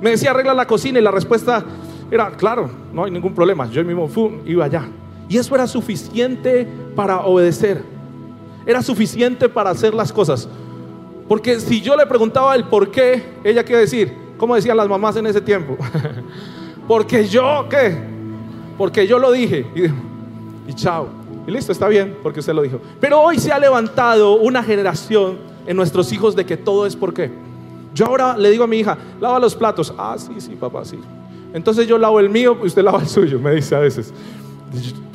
Me 0.01 0.11
decía, 0.11 0.31
arregla 0.31 0.55
la 0.55 0.67
cocina 0.67 0.99
y 0.99 1.03
la 1.03 1.11
respuesta 1.11 1.63
era, 2.11 2.31
claro, 2.31 2.71
no 2.91 3.05
hay 3.05 3.11
ningún 3.11 3.35
problema. 3.35 3.69
Yo 3.69 3.85
mismo 3.85 4.09
fum, 4.09 4.41
iba 4.47 4.65
allá. 4.65 4.89
Y 5.29 5.37
eso 5.37 5.55
era 5.55 5.67
suficiente 5.67 6.67
para 6.97 7.21
obedecer. 7.21 7.83
Era 8.65 8.81
suficiente 8.81 9.47
para 9.51 9.71
hacer 9.71 9.93
las 9.93 10.11
cosas. 10.11 10.49
Porque 11.29 11.61
si 11.61 11.83
yo 11.83 11.97
le 11.97 12.07
preguntaba 12.07 12.55
el 12.55 12.65
por 12.65 12.91
qué, 12.91 13.23
ella 13.45 13.63
qué 13.63 13.77
decir, 13.77 14.11
¿cómo 14.39 14.55
decían 14.55 14.79
las 14.79 14.89
mamás 14.89 15.17
en 15.17 15.27
ese 15.27 15.43
tiempo? 15.43 15.77
Porque 16.89 17.27
yo, 17.29 17.67
¿qué? 17.69 18.14
Porque 18.77 19.07
yo 19.07 19.19
lo 19.19 19.33
dije. 19.33 19.67
Y, 19.75 20.71
y 20.71 20.75
chao. 20.75 21.09
Y 21.47 21.51
listo, 21.51 21.73
está 21.73 21.89
bien, 21.89 22.17
porque 22.23 22.41
usted 22.41 22.55
lo 22.55 22.63
dijo. 22.63 22.81
Pero 23.01 23.21
hoy 23.21 23.39
se 23.39 23.53
ha 23.53 23.59
levantado 23.59 24.37
una 24.37 24.63
generación 24.63 25.39
en 25.67 25.77
nuestros 25.77 26.13
hijos 26.13 26.35
de 26.35 26.47
que 26.47 26.57
todo 26.57 26.87
es 26.87 26.97
por 26.97 27.13
qué. 27.13 27.31
Yo 27.95 28.07
ahora 28.07 28.37
le 28.37 28.51
digo 28.51 28.65
a 28.65 28.67
mi 28.67 28.79
hija, 28.79 28.99
lava 29.21 29.39
los 29.39 29.55
platos. 29.55 29.95
Ah, 29.97 30.17
sí, 30.19 30.33
sí, 30.39 30.57
papá, 30.59 30.85
sí. 30.85 30.99
Entonces 31.53 31.87
yo 31.87 31.99
lavo 31.99 32.19
el 32.19 32.29
mío 32.31 32.59
y 32.63 32.67
usted 32.67 32.83
lava 32.83 33.01
el 33.01 33.09
suyo, 33.09 33.39
me 33.39 33.55
dice 33.55 33.77
a 33.77 33.79
veces. 33.81 34.13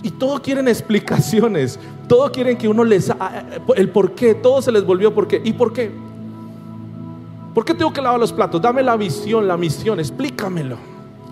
Y 0.02 0.12
todo 0.12 0.42
quieren 0.42 0.68
explicaciones, 0.68 1.78
todo 2.08 2.32
quieren 2.32 2.58
que 2.58 2.68
uno 2.68 2.84
les... 2.86 3.12
El 3.76 3.90
por 3.90 4.14
qué, 4.14 4.34
todo 4.36 4.62
se 4.62 4.72
les 4.72 4.86
volvió 4.86 5.14
por 5.14 5.28
qué. 5.28 5.42
¿Y 5.44 5.52
por 5.52 5.74
qué? 5.74 5.92
¿Por 7.54 7.66
qué 7.66 7.74
tengo 7.74 7.92
que 7.92 8.02
lavar 8.02 8.20
los 8.20 8.32
platos? 8.32 8.62
Dame 8.62 8.82
la 8.84 8.96
visión, 8.96 9.48
la 9.48 9.58
misión, 9.58 10.00
explícamelo. 10.00 10.78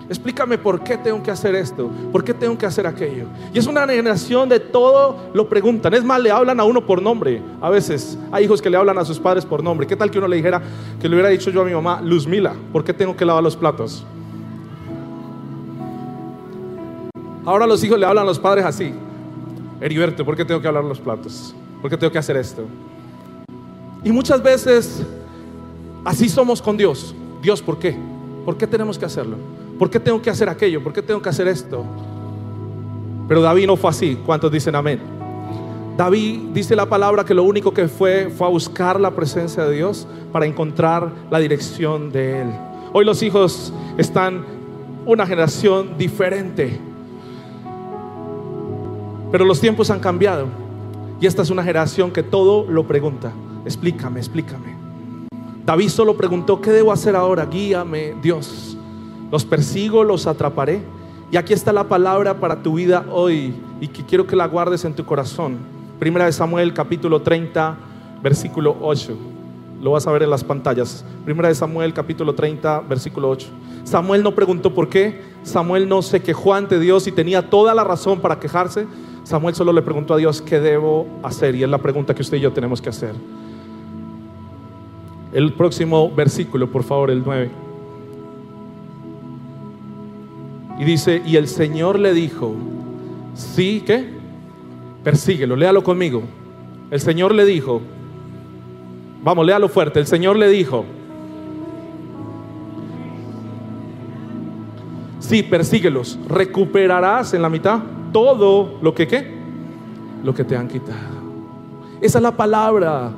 Explícame 0.08 0.56
por 0.56 0.82
qué 0.82 0.96
tengo 0.96 1.22
que 1.22 1.30
hacer 1.30 1.54
esto, 1.54 1.90
por 2.10 2.24
qué 2.24 2.32
tengo 2.32 2.56
que 2.56 2.64
hacer 2.64 2.86
aquello. 2.86 3.26
Y 3.52 3.58
es 3.58 3.66
una 3.66 3.86
generación 3.86 4.48
de 4.48 4.58
todo 4.58 5.30
lo 5.34 5.48
preguntan. 5.50 5.92
Es 5.92 6.02
más, 6.02 6.18
le 6.20 6.30
hablan 6.30 6.58
a 6.60 6.64
uno 6.64 6.86
por 6.86 7.02
nombre. 7.02 7.42
A 7.60 7.68
veces 7.68 8.18
hay 8.32 8.44
hijos 8.44 8.62
que 8.62 8.70
le 8.70 8.78
hablan 8.78 8.96
a 8.96 9.04
sus 9.04 9.18
padres 9.18 9.44
por 9.44 9.62
nombre. 9.62 9.86
¿Qué 9.86 9.96
tal 9.96 10.10
que 10.10 10.16
uno 10.16 10.26
le 10.26 10.36
dijera, 10.36 10.62
que 10.98 11.08
le 11.08 11.14
hubiera 11.14 11.28
dicho 11.28 11.50
yo 11.50 11.60
a 11.60 11.64
mi 11.64 11.72
mamá, 11.72 12.00
Luzmila, 12.00 12.54
¿por 12.72 12.84
qué 12.84 12.94
tengo 12.94 13.14
que 13.14 13.24
lavar 13.26 13.42
los 13.42 13.54
platos? 13.54 14.06
Ahora 17.44 17.66
los 17.66 17.84
hijos 17.84 17.98
le 17.98 18.06
hablan 18.06 18.24
a 18.24 18.26
los 18.26 18.38
padres 18.38 18.64
así. 18.64 18.94
Heriberto, 19.78 20.24
¿por 20.24 20.36
qué 20.36 20.44
tengo 20.44 20.60
que 20.60 20.68
hablar 20.68 20.84
los 20.84 21.00
platos? 21.00 21.54
¿Por 21.82 21.90
qué 21.90 21.98
tengo 21.98 22.10
que 22.10 22.18
hacer 22.18 22.36
esto? 22.38 22.64
Y 24.02 24.10
muchas 24.10 24.42
veces 24.42 25.02
así 26.02 26.30
somos 26.30 26.62
con 26.62 26.78
Dios. 26.78 27.14
Dios, 27.42 27.60
¿por 27.60 27.78
qué? 27.78 27.94
¿Por 28.46 28.56
qué 28.56 28.66
tenemos 28.66 28.98
que 28.98 29.04
hacerlo? 29.04 29.36
¿Por 29.78 29.88
qué 29.90 30.00
tengo 30.00 30.20
que 30.20 30.30
hacer 30.30 30.48
aquello? 30.48 30.82
¿Por 30.82 30.92
qué 30.92 31.02
tengo 31.02 31.22
que 31.22 31.28
hacer 31.28 31.46
esto? 31.46 31.84
Pero 33.28 33.42
David 33.42 33.66
no 33.66 33.76
fue 33.76 33.90
así. 33.90 34.18
¿Cuántos 34.26 34.50
dicen 34.50 34.74
amén? 34.74 35.00
David 35.96 36.50
dice 36.52 36.74
la 36.74 36.86
palabra 36.86 37.24
que 37.24 37.34
lo 37.34 37.42
único 37.42 37.72
que 37.72 37.88
fue 37.88 38.30
fue 38.30 38.46
a 38.46 38.50
buscar 38.50 39.00
la 39.00 39.10
presencia 39.12 39.64
de 39.64 39.76
Dios 39.76 40.06
para 40.32 40.46
encontrar 40.46 41.10
la 41.30 41.38
dirección 41.38 42.10
de 42.10 42.42
Él. 42.42 42.48
Hoy 42.92 43.04
los 43.04 43.22
hijos 43.22 43.72
están 43.96 44.44
una 45.04 45.26
generación 45.26 45.98
diferente. 45.98 46.78
Pero 49.30 49.44
los 49.44 49.60
tiempos 49.60 49.90
han 49.90 50.00
cambiado. 50.00 50.46
Y 51.20 51.26
esta 51.26 51.42
es 51.42 51.50
una 51.50 51.62
generación 51.62 52.10
que 52.10 52.22
todo 52.22 52.64
lo 52.68 52.86
pregunta. 52.86 53.32
Explícame, 53.64 54.20
explícame. 54.20 54.76
David 55.66 55.88
solo 55.88 56.16
preguntó, 56.16 56.60
¿qué 56.60 56.70
debo 56.70 56.92
hacer 56.92 57.14
ahora? 57.14 57.44
Guíame, 57.44 58.14
Dios. 58.22 58.77
Los 59.30 59.44
persigo, 59.44 60.04
los 60.04 60.26
atraparé. 60.26 60.80
Y 61.30 61.36
aquí 61.36 61.52
está 61.52 61.72
la 61.72 61.84
palabra 61.84 62.40
para 62.40 62.62
tu 62.62 62.74
vida 62.74 63.04
hoy 63.10 63.54
y 63.80 63.88
que 63.88 64.02
quiero 64.04 64.26
que 64.26 64.34
la 64.34 64.46
guardes 64.46 64.84
en 64.84 64.94
tu 64.94 65.04
corazón. 65.04 65.58
Primera 65.98 66.24
de 66.24 66.32
Samuel 66.32 66.72
capítulo 66.72 67.20
30, 67.20 67.76
versículo 68.22 68.76
8. 68.80 69.16
Lo 69.82 69.92
vas 69.92 70.06
a 70.06 70.12
ver 70.12 70.22
en 70.22 70.30
las 70.30 70.42
pantallas. 70.42 71.04
Primera 71.24 71.48
de 71.48 71.54
Samuel 71.54 71.92
capítulo 71.92 72.34
30, 72.34 72.80
versículo 72.88 73.28
8. 73.28 73.46
Samuel 73.84 74.22
no 74.22 74.34
preguntó 74.34 74.72
por 74.72 74.88
qué. 74.88 75.20
Samuel 75.42 75.88
no 75.88 76.00
se 76.00 76.20
quejó 76.20 76.54
ante 76.54 76.80
Dios 76.80 77.06
y 77.06 77.12
tenía 77.12 77.50
toda 77.50 77.74
la 77.74 77.84
razón 77.84 78.20
para 78.20 78.40
quejarse. 78.40 78.86
Samuel 79.24 79.54
solo 79.54 79.72
le 79.74 79.82
preguntó 79.82 80.14
a 80.14 80.16
Dios 80.16 80.40
qué 80.40 80.58
debo 80.60 81.06
hacer 81.22 81.54
y 81.54 81.62
es 81.62 81.68
la 81.68 81.78
pregunta 81.78 82.14
que 82.14 82.22
usted 82.22 82.38
y 82.38 82.40
yo 82.40 82.52
tenemos 82.52 82.80
que 82.80 82.88
hacer. 82.88 83.14
El 85.32 85.52
próximo 85.52 86.10
versículo, 86.10 86.70
por 86.70 86.82
favor, 86.82 87.10
el 87.10 87.22
9. 87.22 87.67
Y 90.78 90.84
dice, 90.84 91.22
y 91.26 91.36
el 91.36 91.48
Señor 91.48 91.98
le 91.98 92.12
dijo, 92.12 92.54
sí, 93.34 93.82
¿qué? 93.84 94.08
Persíguelo, 95.02 95.56
léalo 95.56 95.82
conmigo. 95.82 96.22
El 96.90 97.00
Señor 97.00 97.34
le 97.34 97.44
dijo, 97.44 97.82
vamos, 99.22 99.44
léalo 99.44 99.68
fuerte, 99.68 99.98
el 99.98 100.06
Señor 100.06 100.36
le 100.36 100.48
dijo, 100.48 100.84
sí, 105.18 105.42
persíguelos, 105.42 106.18
recuperarás 106.28 107.34
en 107.34 107.42
la 107.42 107.48
mitad 107.48 107.80
todo 108.12 108.78
lo 108.80 108.94
que, 108.94 109.06
¿qué? 109.06 109.36
Lo 110.22 110.32
que 110.32 110.44
te 110.44 110.56
han 110.56 110.68
quitado. 110.68 111.18
Esa 112.00 112.18
es 112.18 112.22
la 112.22 112.36
palabra 112.36 113.10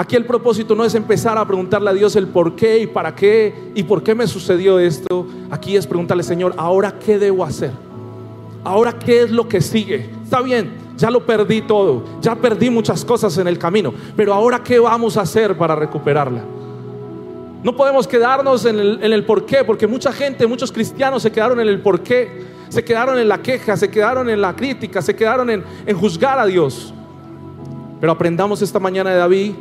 Aquí 0.00 0.16
el 0.16 0.24
propósito 0.24 0.74
no 0.74 0.82
es 0.82 0.94
empezar 0.94 1.36
a 1.36 1.46
preguntarle 1.46 1.90
a 1.90 1.92
Dios 1.92 2.16
el 2.16 2.26
por 2.26 2.56
qué 2.56 2.78
y 2.78 2.86
para 2.86 3.14
qué 3.14 3.52
y 3.74 3.82
por 3.82 4.02
qué 4.02 4.14
me 4.14 4.26
sucedió 4.26 4.78
esto. 4.78 5.26
Aquí 5.50 5.76
es 5.76 5.86
preguntarle, 5.86 6.22
Señor, 6.22 6.54
¿ahora 6.56 6.98
qué 6.98 7.18
debo 7.18 7.44
hacer? 7.44 7.72
¿Ahora 8.64 8.98
qué 8.98 9.24
es 9.24 9.30
lo 9.30 9.46
que 9.46 9.60
sigue? 9.60 10.08
Está 10.24 10.40
bien, 10.40 10.70
ya 10.96 11.10
lo 11.10 11.26
perdí 11.26 11.60
todo, 11.60 12.02
ya 12.22 12.34
perdí 12.34 12.70
muchas 12.70 13.04
cosas 13.04 13.36
en 13.36 13.46
el 13.46 13.58
camino, 13.58 13.92
pero 14.16 14.32
ahora 14.32 14.62
qué 14.62 14.78
vamos 14.78 15.18
a 15.18 15.20
hacer 15.20 15.58
para 15.58 15.76
recuperarla? 15.76 16.44
No 17.62 17.76
podemos 17.76 18.08
quedarnos 18.08 18.64
en 18.64 18.78
el, 18.78 19.12
en 19.12 19.26
por 19.26 19.44
qué, 19.44 19.64
porque 19.64 19.86
mucha 19.86 20.12
gente, 20.12 20.46
muchos 20.46 20.72
cristianos 20.72 21.22
se 21.22 21.30
quedaron 21.30 21.60
en 21.60 21.68
el 21.68 21.82
por 21.82 22.00
qué, 22.00 22.46
se 22.70 22.82
quedaron 22.82 23.18
en 23.18 23.28
la 23.28 23.42
queja, 23.42 23.76
se 23.76 23.90
quedaron 23.90 24.30
en 24.30 24.40
la 24.40 24.56
crítica, 24.56 25.02
se 25.02 25.14
quedaron 25.14 25.50
en 25.50 25.94
juzgar 25.94 26.38
a 26.38 26.46
Dios. 26.46 26.94
Pero 28.00 28.12
aprendamos 28.12 28.62
esta 28.62 28.78
mañana 28.78 29.10
de 29.10 29.16
David 29.18 29.52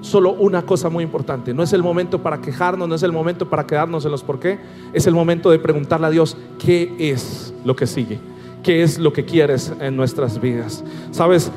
solo 0.00 0.32
una 0.32 0.62
cosa 0.62 0.88
muy 0.88 1.04
importante. 1.04 1.54
No 1.54 1.62
es 1.62 1.72
el 1.72 1.82
momento 1.82 2.22
para 2.22 2.40
quejarnos, 2.40 2.88
no 2.88 2.94
es 2.94 3.02
el 3.02 3.12
momento 3.12 3.48
para 3.48 3.66
quedarnos 3.66 4.04
en 4.04 4.10
los 4.10 4.22
por 4.22 4.38
qué. 4.38 4.58
Es 4.92 5.06
el 5.06 5.14
momento 5.14 5.50
de 5.50 5.58
preguntarle 5.58 6.06
a 6.06 6.10
Dios 6.10 6.36
qué 6.58 6.94
es 6.98 7.54
lo 7.64 7.74
que 7.76 7.86
sigue, 7.86 8.18
qué 8.62 8.82
es 8.82 8.98
lo 8.98 9.12
que 9.12 9.24
quieres 9.24 9.72
en 9.80 9.96
nuestras 9.96 10.40
vidas. 10.40 10.84
Sabes, 11.10 11.50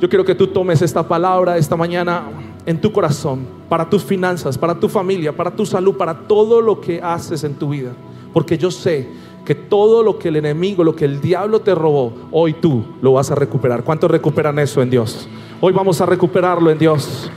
yo 0.00 0.08
quiero 0.08 0.24
que 0.24 0.34
tú 0.34 0.46
tomes 0.46 0.82
esta 0.82 1.06
palabra 1.06 1.58
esta 1.58 1.76
mañana 1.76 2.24
en 2.66 2.80
tu 2.80 2.92
corazón, 2.92 3.46
para 3.68 3.88
tus 3.88 4.02
finanzas, 4.02 4.56
para 4.56 4.74
tu 4.74 4.88
familia, 4.88 5.34
para 5.34 5.54
tu 5.54 5.64
salud, 5.66 5.96
para 5.96 6.14
todo 6.14 6.60
lo 6.60 6.80
que 6.80 7.00
haces 7.02 7.44
en 7.44 7.54
tu 7.54 7.70
vida. 7.70 7.92
Porque 8.32 8.56
yo 8.58 8.70
sé 8.70 9.08
que 9.44 9.54
todo 9.54 10.02
lo 10.02 10.18
que 10.18 10.28
el 10.28 10.36
enemigo, 10.36 10.84
lo 10.84 10.94
que 10.94 11.04
el 11.04 11.20
diablo 11.20 11.60
te 11.60 11.74
robó, 11.74 12.12
hoy 12.30 12.54
tú 12.54 12.84
lo 13.02 13.12
vas 13.12 13.30
a 13.30 13.34
recuperar. 13.34 13.82
¿Cuántos 13.82 14.10
recuperan 14.10 14.58
eso 14.58 14.82
en 14.82 14.90
Dios? 14.90 15.28
Hoy 15.60 15.72
vamos 15.72 16.00
a 16.00 16.06
recuperarlo 16.06 16.70
en 16.70 16.78
Dios. 16.78 17.30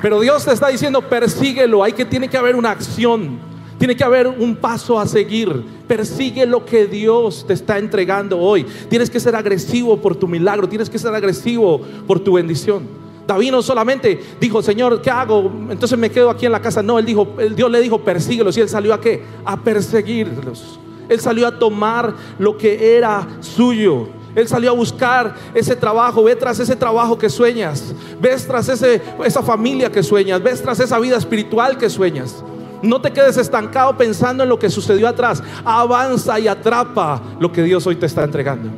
Pero 0.00 0.20
Dios 0.20 0.44
te 0.44 0.52
está 0.52 0.68
diciendo, 0.68 1.02
persíguelo, 1.02 1.82
hay 1.82 1.92
que 1.92 2.04
tiene 2.04 2.28
que 2.28 2.36
haber 2.36 2.54
una 2.54 2.70
acción, 2.70 3.38
tiene 3.78 3.96
que 3.96 4.04
haber 4.04 4.28
un 4.28 4.56
paso 4.56 4.98
a 4.98 5.06
seguir. 5.06 5.64
Persigue 5.88 6.46
lo 6.46 6.64
que 6.64 6.86
Dios 6.86 7.44
te 7.46 7.54
está 7.54 7.78
entregando 7.78 8.38
hoy. 8.38 8.64
Tienes 8.88 9.10
que 9.10 9.18
ser 9.18 9.34
agresivo 9.34 9.96
por 9.96 10.14
tu 10.14 10.28
milagro, 10.28 10.68
tienes 10.68 10.88
que 10.88 10.98
ser 10.98 11.14
agresivo 11.14 11.80
por 12.06 12.20
tu 12.20 12.34
bendición. 12.34 12.86
David 13.26 13.50
no 13.50 13.62
solamente 13.62 14.18
dijo, 14.40 14.62
Señor, 14.62 15.02
¿qué 15.02 15.10
hago? 15.10 15.52
Entonces 15.68 15.98
me 15.98 16.10
quedo 16.10 16.30
aquí 16.30 16.46
en 16.46 16.52
la 16.52 16.62
casa. 16.62 16.82
No, 16.82 16.98
él 16.98 17.04
dijo, 17.04 17.28
Dios 17.54 17.70
le 17.70 17.80
dijo, 17.80 17.98
persíguelos. 17.98 18.56
Y 18.56 18.62
él 18.62 18.68
salió 18.68 18.94
a 18.94 19.00
qué? 19.00 19.22
A 19.44 19.60
perseguirlos. 19.60 20.80
Él 21.08 21.20
salió 21.20 21.46
a 21.46 21.58
tomar 21.58 22.14
lo 22.38 22.56
que 22.56 22.96
era 22.96 23.26
suyo. 23.40 24.08
Él 24.38 24.48
salió 24.48 24.70
a 24.70 24.74
buscar 24.74 25.34
ese 25.54 25.74
trabajo. 25.74 26.22
Ve 26.22 26.36
tras 26.36 26.60
ese 26.60 26.76
trabajo 26.76 27.18
que 27.18 27.28
sueñas. 27.28 27.94
Ves 28.20 28.46
tras 28.46 28.68
ese, 28.68 29.02
esa 29.24 29.42
familia 29.42 29.90
que 29.90 30.02
sueñas. 30.02 30.42
Ves 30.42 30.62
tras 30.62 30.80
esa 30.80 30.98
vida 30.98 31.16
espiritual 31.16 31.76
que 31.76 31.90
sueñas. 31.90 32.42
No 32.82 33.00
te 33.00 33.12
quedes 33.12 33.36
estancado 33.36 33.96
pensando 33.96 34.44
en 34.44 34.48
lo 34.48 34.58
que 34.58 34.70
sucedió 34.70 35.08
atrás. 35.08 35.42
Avanza 35.64 36.38
y 36.38 36.46
atrapa 36.46 37.20
lo 37.40 37.50
que 37.50 37.62
Dios 37.62 37.86
hoy 37.86 37.96
te 37.96 38.06
está 38.06 38.24
entregando. 38.24 38.70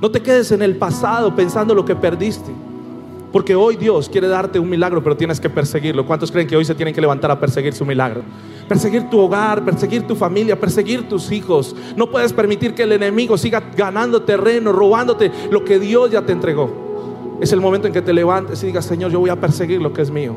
No 0.00 0.10
te 0.10 0.20
quedes 0.22 0.52
en 0.52 0.62
el 0.62 0.76
pasado 0.76 1.34
pensando 1.34 1.74
lo 1.74 1.84
que 1.84 1.96
perdiste. 1.96 2.52
Porque 3.32 3.54
hoy 3.54 3.76
Dios 3.76 4.08
quiere 4.08 4.26
darte 4.26 4.58
un 4.58 4.68
milagro, 4.68 5.02
pero 5.02 5.16
tienes 5.16 5.38
que 5.38 5.48
perseguirlo. 5.48 6.04
¿Cuántos 6.04 6.32
creen 6.32 6.48
que 6.48 6.56
hoy 6.56 6.64
se 6.64 6.74
tienen 6.74 6.92
que 6.92 7.00
levantar 7.00 7.30
a 7.30 7.38
perseguir 7.38 7.72
su 7.72 7.84
milagro? 7.84 8.22
Perseguir 8.68 9.08
tu 9.08 9.20
hogar, 9.20 9.64
perseguir 9.64 10.02
tu 10.06 10.16
familia, 10.16 10.58
perseguir 10.58 11.08
tus 11.08 11.30
hijos. 11.30 11.76
No 11.96 12.10
puedes 12.10 12.32
permitir 12.32 12.74
que 12.74 12.82
el 12.82 12.92
enemigo 12.92 13.38
siga 13.38 13.62
ganando 13.76 14.22
terreno, 14.22 14.72
robándote 14.72 15.30
lo 15.50 15.64
que 15.64 15.78
Dios 15.78 16.10
ya 16.10 16.22
te 16.22 16.32
entregó. 16.32 17.38
Es 17.40 17.52
el 17.52 17.60
momento 17.60 17.86
en 17.86 17.92
que 17.92 18.02
te 18.02 18.12
levantes 18.12 18.62
y 18.64 18.66
digas, 18.66 18.84
Señor, 18.84 19.12
yo 19.12 19.20
voy 19.20 19.30
a 19.30 19.40
perseguir 19.40 19.80
lo 19.80 19.92
que 19.92 20.02
es 20.02 20.10
mío. 20.10 20.34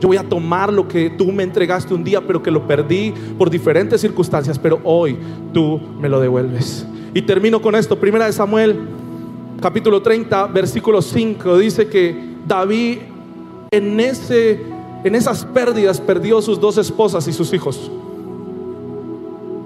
Yo 0.00 0.08
voy 0.08 0.16
a 0.16 0.28
tomar 0.28 0.72
lo 0.72 0.88
que 0.88 1.10
tú 1.10 1.30
me 1.30 1.44
entregaste 1.44 1.94
un 1.94 2.02
día, 2.02 2.20
pero 2.20 2.42
que 2.42 2.50
lo 2.50 2.66
perdí 2.66 3.14
por 3.38 3.48
diferentes 3.48 4.00
circunstancias, 4.00 4.58
pero 4.58 4.80
hoy 4.82 5.16
tú 5.54 5.80
me 6.00 6.08
lo 6.08 6.18
devuelves. 6.18 6.84
Y 7.14 7.22
termino 7.22 7.62
con 7.62 7.76
esto. 7.76 7.96
Primera 8.00 8.26
de 8.26 8.32
Samuel, 8.32 8.80
capítulo 9.60 10.02
30, 10.02 10.48
versículo 10.48 11.00
5, 11.00 11.56
dice 11.56 11.86
que 11.86 12.31
David 12.46 12.98
en 13.70 14.00
ese 14.00 14.72
en 15.04 15.14
esas 15.14 15.44
pérdidas 15.44 16.00
perdió 16.00 16.40
sus 16.40 16.60
dos 16.60 16.78
esposas 16.78 17.26
y 17.26 17.32
sus 17.32 17.52
hijos. 17.52 17.90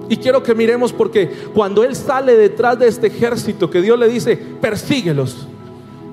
Y 0.09 0.17
quiero 0.17 0.43
que 0.43 0.55
miremos 0.55 0.93
porque 0.93 1.31
cuando 1.53 1.83
él 1.83 1.95
sale 1.97 2.37
detrás 2.37 2.79
de 2.79 2.87
este 2.87 3.09
ejército 3.09 3.69
que 3.69 3.83
Dios 3.83 3.99
le 3.99 4.09
dice, 4.09 4.37
persíguelos. 4.37 5.49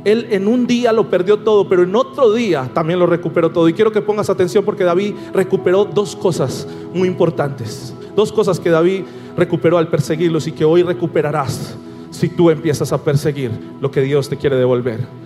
Él 0.03 0.27
en 0.31 0.49
un 0.49 0.67
día 0.67 0.91
lo 0.91 1.09
perdió 1.09 1.39
todo, 1.39 1.69
pero 1.69 1.83
en 1.83 1.95
otro 1.95 2.33
día 2.33 2.69
también 2.73 2.99
lo 2.99 3.05
recuperó 3.05 3.51
todo. 3.51 3.69
Y 3.69 3.73
quiero 3.73 3.91
que 3.91 4.01
pongas 4.01 4.29
atención 4.29 4.65
porque 4.65 4.83
David 4.83 5.13
recuperó 5.33 5.85
dos 5.85 6.15
cosas 6.15 6.67
muy 6.93 7.07
importantes. 7.07 7.93
Dos 8.13 8.33
cosas 8.33 8.59
que 8.59 8.69
David 8.69 9.03
recuperó 9.37 9.77
al 9.77 9.87
perseguirlos 9.87 10.47
y 10.47 10.51
que 10.51 10.65
hoy 10.65 10.83
recuperarás 10.83 11.77
si 12.11 12.27
tú 12.27 12.49
empiezas 12.49 12.91
a 12.91 13.01
perseguir 13.01 13.51
lo 13.79 13.91
que 13.91 14.01
Dios 14.01 14.27
te 14.27 14.37
quiere 14.37 14.57
devolver. 14.57 15.22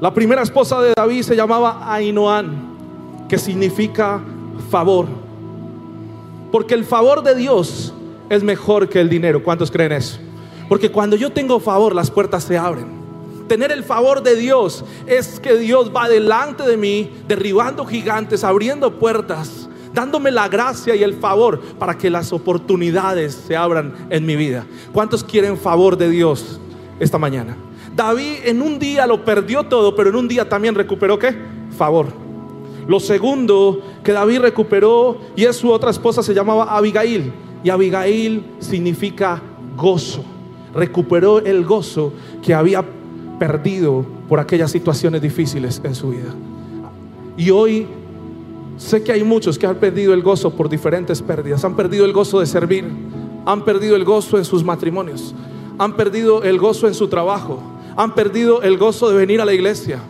La 0.00 0.14
primera 0.14 0.40
esposa 0.40 0.80
de 0.80 0.94
David 0.96 1.22
se 1.24 1.36
llamaba 1.36 1.92
Ainoán, 1.92 3.26
que 3.28 3.36
significa 3.36 4.18
favor. 4.70 5.06
Porque 6.50 6.72
el 6.72 6.86
favor 6.86 7.22
de 7.22 7.34
Dios 7.34 7.92
es 8.30 8.42
mejor 8.42 8.88
que 8.88 8.98
el 8.98 9.10
dinero. 9.10 9.44
¿Cuántos 9.44 9.70
creen 9.70 9.92
eso? 9.92 10.18
Porque 10.70 10.90
cuando 10.90 11.16
yo 11.16 11.30
tengo 11.30 11.60
favor, 11.60 11.94
las 11.94 12.10
puertas 12.10 12.44
se 12.44 12.56
abren. 12.56 12.86
Tener 13.46 13.72
el 13.72 13.84
favor 13.84 14.22
de 14.22 14.36
Dios 14.36 14.86
es 15.06 15.38
que 15.38 15.58
Dios 15.58 15.92
va 15.94 16.08
delante 16.08 16.62
de 16.62 16.78
mí, 16.78 17.10
derribando 17.28 17.84
gigantes, 17.84 18.42
abriendo 18.42 18.98
puertas, 18.98 19.68
dándome 19.92 20.30
la 20.30 20.48
gracia 20.48 20.96
y 20.96 21.02
el 21.02 21.12
favor 21.12 21.60
para 21.78 21.98
que 21.98 22.08
las 22.08 22.32
oportunidades 22.32 23.34
se 23.34 23.54
abran 23.54 23.92
en 24.08 24.24
mi 24.24 24.36
vida. 24.36 24.64
¿Cuántos 24.94 25.22
quieren 25.22 25.58
favor 25.58 25.98
de 25.98 26.08
Dios 26.08 26.58
esta 27.00 27.18
mañana? 27.18 27.54
David 27.94 28.38
en 28.44 28.62
un 28.62 28.78
día 28.78 29.06
lo 29.06 29.24
perdió 29.24 29.64
todo, 29.64 29.94
pero 29.94 30.10
en 30.10 30.16
un 30.16 30.28
día 30.28 30.48
también 30.48 30.74
recuperó 30.74 31.18
qué? 31.18 31.36
Favor. 31.76 32.06
Lo 32.86 32.98
segundo 32.98 33.80
que 34.02 34.12
David 34.12 34.40
recuperó 34.40 35.18
y 35.36 35.44
es 35.44 35.56
su 35.56 35.70
otra 35.70 35.90
esposa 35.90 36.22
se 36.22 36.34
llamaba 36.34 36.76
Abigail. 36.76 37.32
Y 37.62 37.70
Abigail 37.70 38.44
significa 38.58 39.40
gozo. 39.76 40.24
Recuperó 40.74 41.38
el 41.38 41.64
gozo 41.64 42.12
que 42.42 42.54
había 42.54 42.84
perdido 43.38 44.04
por 44.28 44.40
aquellas 44.40 44.70
situaciones 44.70 45.22
difíciles 45.22 45.80
en 45.84 45.94
su 45.94 46.10
vida. 46.10 46.34
Y 47.36 47.50
hoy 47.50 47.86
sé 48.76 49.02
que 49.02 49.12
hay 49.12 49.24
muchos 49.24 49.58
que 49.58 49.66
han 49.66 49.76
perdido 49.76 50.14
el 50.14 50.22
gozo 50.22 50.50
por 50.50 50.68
diferentes 50.68 51.22
pérdidas. 51.22 51.64
Han 51.64 51.76
perdido 51.76 52.04
el 52.04 52.12
gozo 52.12 52.40
de 52.40 52.46
servir. 52.46 52.84
Han 53.46 53.64
perdido 53.64 53.96
el 53.96 54.04
gozo 54.04 54.38
en 54.38 54.44
sus 54.44 54.64
matrimonios. 54.64 55.34
Han 55.78 55.96
perdido 55.96 56.42
el 56.42 56.58
gozo 56.58 56.88
en 56.88 56.94
su 56.94 57.08
trabajo. 57.08 57.60
Han 58.00 58.14
perdido 58.14 58.62
el 58.62 58.78
gozo 58.78 59.10
de 59.10 59.16
venir 59.16 59.42
a 59.42 59.44
la 59.44 59.52
iglesia 59.52 60.00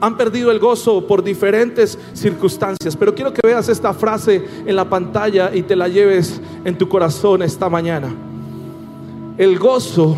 han 0.00 0.16
perdido 0.16 0.50
el 0.50 0.58
gozo 0.58 1.06
por 1.06 1.22
diferentes 1.22 1.98
circunstancias. 2.14 2.96
Pero 2.96 3.14
quiero 3.14 3.32
que 3.32 3.46
veas 3.46 3.68
esta 3.68 3.92
frase 3.92 4.42
en 4.64 4.74
la 4.74 4.88
pantalla 4.88 5.54
y 5.54 5.62
te 5.62 5.76
la 5.76 5.88
lleves 5.88 6.40
en 6.64 6.76
tu 6.76 6.88
corazón 6.88 7.42
esta 7.42 7.68
mañana. 7.68 8.08
El 9.36 9.58
gozo 9.58 10.16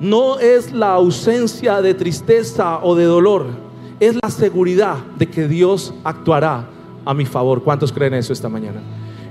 no 0.00 0.38
es 0.38 0.72
la 0.72 0.92
ausencia 0.92 1.82
de 1.82 1.94
tristeza 1.94 2.78
o 2.82 2.94
de 2.94 3.04
dolor, 3.04 3.46
es 3.98 4.16
la 4.22 4.30
seguridad 4.30 4.98
de 5.18 5.28
que 5.28 5.48
Dios 5.48 5.92
actuará 6.04 6.68
a 7.04 7.12
mi 7.12 7.24
favor. 7.24 7.62
¿Cuántos 7.62 7.92
creen 7.92 8.14
eso 8.14 8.32
esta 8.32 8.48
mañana? 8.48 8.80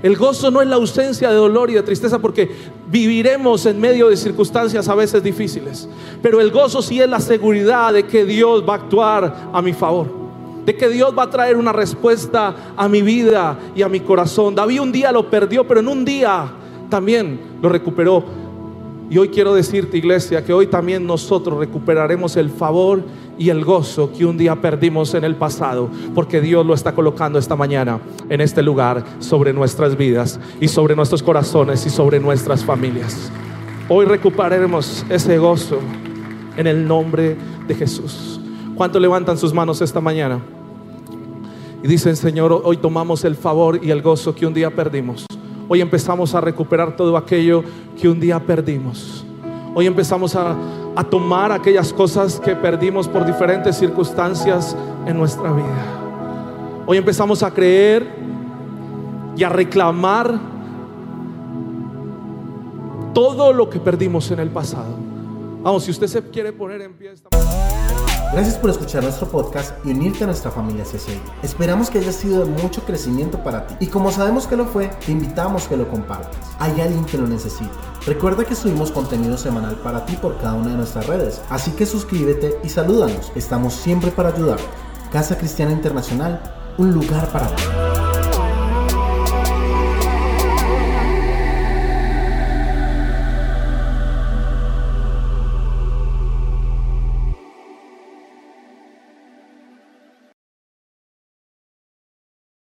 El 0.06 0.16
gozo 0.16 0.52
no 0.52 0.62
es 0.62 0.68
la 0.68 0.76
ausencia 0.76 1.30
de 1.30 1.34
dolor 1.34 1.68
y 1.68 1.74
de 1.74 1.82
tristeza 1.82 2.20
porque 2.20 2.48
viviremos 2.88 3.66
en 3.66 3.80
medio 3.80 4.08
de 4.08 4.16
circunstancias 4.16 4.86
a 4.86 4.94
veces 4.94 5.20
difíciles. 5.20 5.88
Pero 6.22 6.40
el 6.40 6.52
gozo 6.52 6.80
sí 6.80 7.00
es 7.00 7.08
la 7.08 7.18
seguridad 7.18 7.92
de 7.92 8.04
que 8.04 8.24
Dios 8.24 8.62
va 8.62 8.74
a 8.74 8.76
actuar 8.76 9.50
a 9.52 9.60
mi 9.60 9.72
favor. 9.72 10.06
De 10.64 10.76
que 10.76 10.88
Dios 10.88 11.12
va 11.18 11.24
a 11.24 11.30
traer 11.30 11.56
una 11.56 11.72
respuesta 11.72 12.54
a 12.76 12.88
mi 12.88 13.02
vida 13.02 13.58
y 13.74 13.82
a 13.82 13.88
mi 13.88 13.98
corazón. 13.98 14.54
David 14.54 14.80
un 14.80 14.92
día 14.92 15.10
lo 15.10 15.28
perdió, 15.28 15.66
pero 15.66 15.80
en 15.80 15.88
un 15.88 16.04
día 16.04 16.52
también 16.88 17.40
lo 17.60 17.68
recuperó. 17.68 18.22
Y 19.10 19.18
hoy 19.18 19.28
quiero 19.28 19.54
decirte, 19.54 19.98
iglesia, 19.98 20.44
que 20.44 20.52
hoy 20.52 20.68
también 20.68 21.04
nosotros 21.04 21.58
recuperaremos 21.58 22.36
el 22.36 22.50
favor 22.50 23.02
y 23.38 23.50
el 23.50 23.64
gozo 23.64 24.12
que 24.12 24.24
un 24.24 24.38
día 24.38 24.60
perdimos 24.60 25.14
en 25.14 25.24
el 25.24 25.36
pasado, 25.36 25.90
porque 26.14 26.40
Dios 26.40 26.64
lo 26.64 26.74
está 26.74 26.94
colocando 26.94 27.38
esta 27.38 27.56
mañana 27.56 28.00
en 28.28 28.40
este 28.40 28.62
lugar 28.62 29.04
sobre 29.18 29.52
nuestras 29.52 29.96
vidas 29.96 30.40
y 30.60 30.68
sobre 30.68 30.96
nuestros 30.96 31.22
corazones 31.22 31.84
y 31.86 31.90
sobre 31.90 32.20
nuestras 32.20 32.64
familias. 32.64 33.30
Hoy 33.88 34.06
recuperaremos 34.06 35.04
ese 35.08 35.38
gozo 35.38 35.78
en 36.56 36.66
el 36.66 36.86
nombre 36.86 37.36
de 37.68 37.74
Jesús. 37.74 38.40
¿Cuánto 38.74 38.98
levantan 38.98 39.38
sus 39.38 39.52
manos 39.52 39.80
esta 39.80 40.00
mañana? 40.00 40.40
Y 41.82 41.88
dicen, 41.88 42.16
Señor, 42.16 42.62
hoy 42.64 42.78
tomamos 42.78 43.24
el 43.24 43.36
favor 43.36 43.78
y 43.82 43.90
el 43.90 44.02
gozo 44.02 44.34
que 44.34 44.46
un 44.46 44.54
día 44.54 44.70
perdimos. 44.70 45.26
Hoy 45.68 45.80
empezamos 45.80 46.34
a 46.34 46.40
recuperar 46.40 46.96
todo 46.96 47.16
aquello 47.16 47.62
que 48.00 48.08
un 48.08 48.20
día 48.20 48.40
perdimos. 48.40 49.25
Hoy 49.78 49.86
empezamos 49.86 50.34
a 50.34 50.56
a 50.96 51.04
tomar 51.04 51.52
aquellas 51.52 51.92
cosas 51.92 52.40
que 52.40 52.56
perdimos 52.56 53.06
por 53.06 53.26
diferentes 53.26 53.76
circunstancias 53.76 54.74
en 55.06 55.18
nuestra 55.18 55.52
vida. 55.52 56.84
Hoy 56.86 56.96
empezamos 56.96 57.42
a 57.42 57.52
creer 57.52 58.08
y 59.36 59.44
a 59.44 59.50
reclamar 59.50 60.40
todo 63.12 63.52
lo 63.52 63.68
que 63.68 63.78
perdimos 63.78 64.30
en 64.30 64.40
el 64.40 64.48
pasado. 64.48 64.94
Vamos, 65.62 65.84
si 65.84 65.90
usted 65.90 66.06
se 66.06 66.22
quiere 66.30 66.54
poner 66.54 66.80
en 66.80 66.94
pie 66.94 67.12
esta 67.12 67.28
Gracias 68.32 68.56
por 68.56 68.70
escuchar 68.70 69.02
nuestro 69.02 69.28
podcast 69.28 69.72
y 69.84 69.90
unirte 69.90 70.24
a 70.24 70.26
nuestra 70.26 70.50
familia 70.50 70.84
CCI. 70.84 71.20
Esperamos 71.42 71.90
que 71.90 71.98
haya 71.98 72.12
sido 72.12 72.44
de 72.44 72.50
mucho 72.62 72.82
crecimiento 72.82 73.42
para 73.42 73.66
ti. 73.66 73.76
Y 73.80 73.86
como 73.86 74.10
sabemos 74.10 74.46
que 74.46 74.56
lo 74.56 74.66
fue, 74.66 74.88
te 75.04 75.12
invitamos 75.12 75.68
que 75.68 75.76
lo 75.76 75.88
compartas. 75.88 76.36
Hay 76.58 76.80
alguien 76.80 77.04
que 77.04 77.18
lo 77.18 77.26
necesita. 77.26 77.70
Recuerda 78.04 78.44
que 78.44 78.54
subimos 78.54 78.90
contenido 78.90 79.38
semanal 79.38 79.76
para 79.76 80.04
ti 80.04 80.16
por 80.16 80.38
cada 80.38 80.54
una 80.54 80.70
de 80.70 80.76
nuestras 80.76 81.06
redes. 81.06 81.40
Así 81.50 81.70
que 81.72 81.86
suscríbete 81.86 82.58
y 82.62 82.68
salúdanos. 82.68 83.32
Estamos 83.34 83.74
siempre 83.74 84.10
para 84.10 84.30
ayudar. 84.30 84.58
Casa 85.12 85.38
Cristiana 85.38 85.72
Internacional, 85.72 86.40
un 86.78 86.92
lugar 86.92 87.28
para 87.28 87.46
ti. 87.54 87.62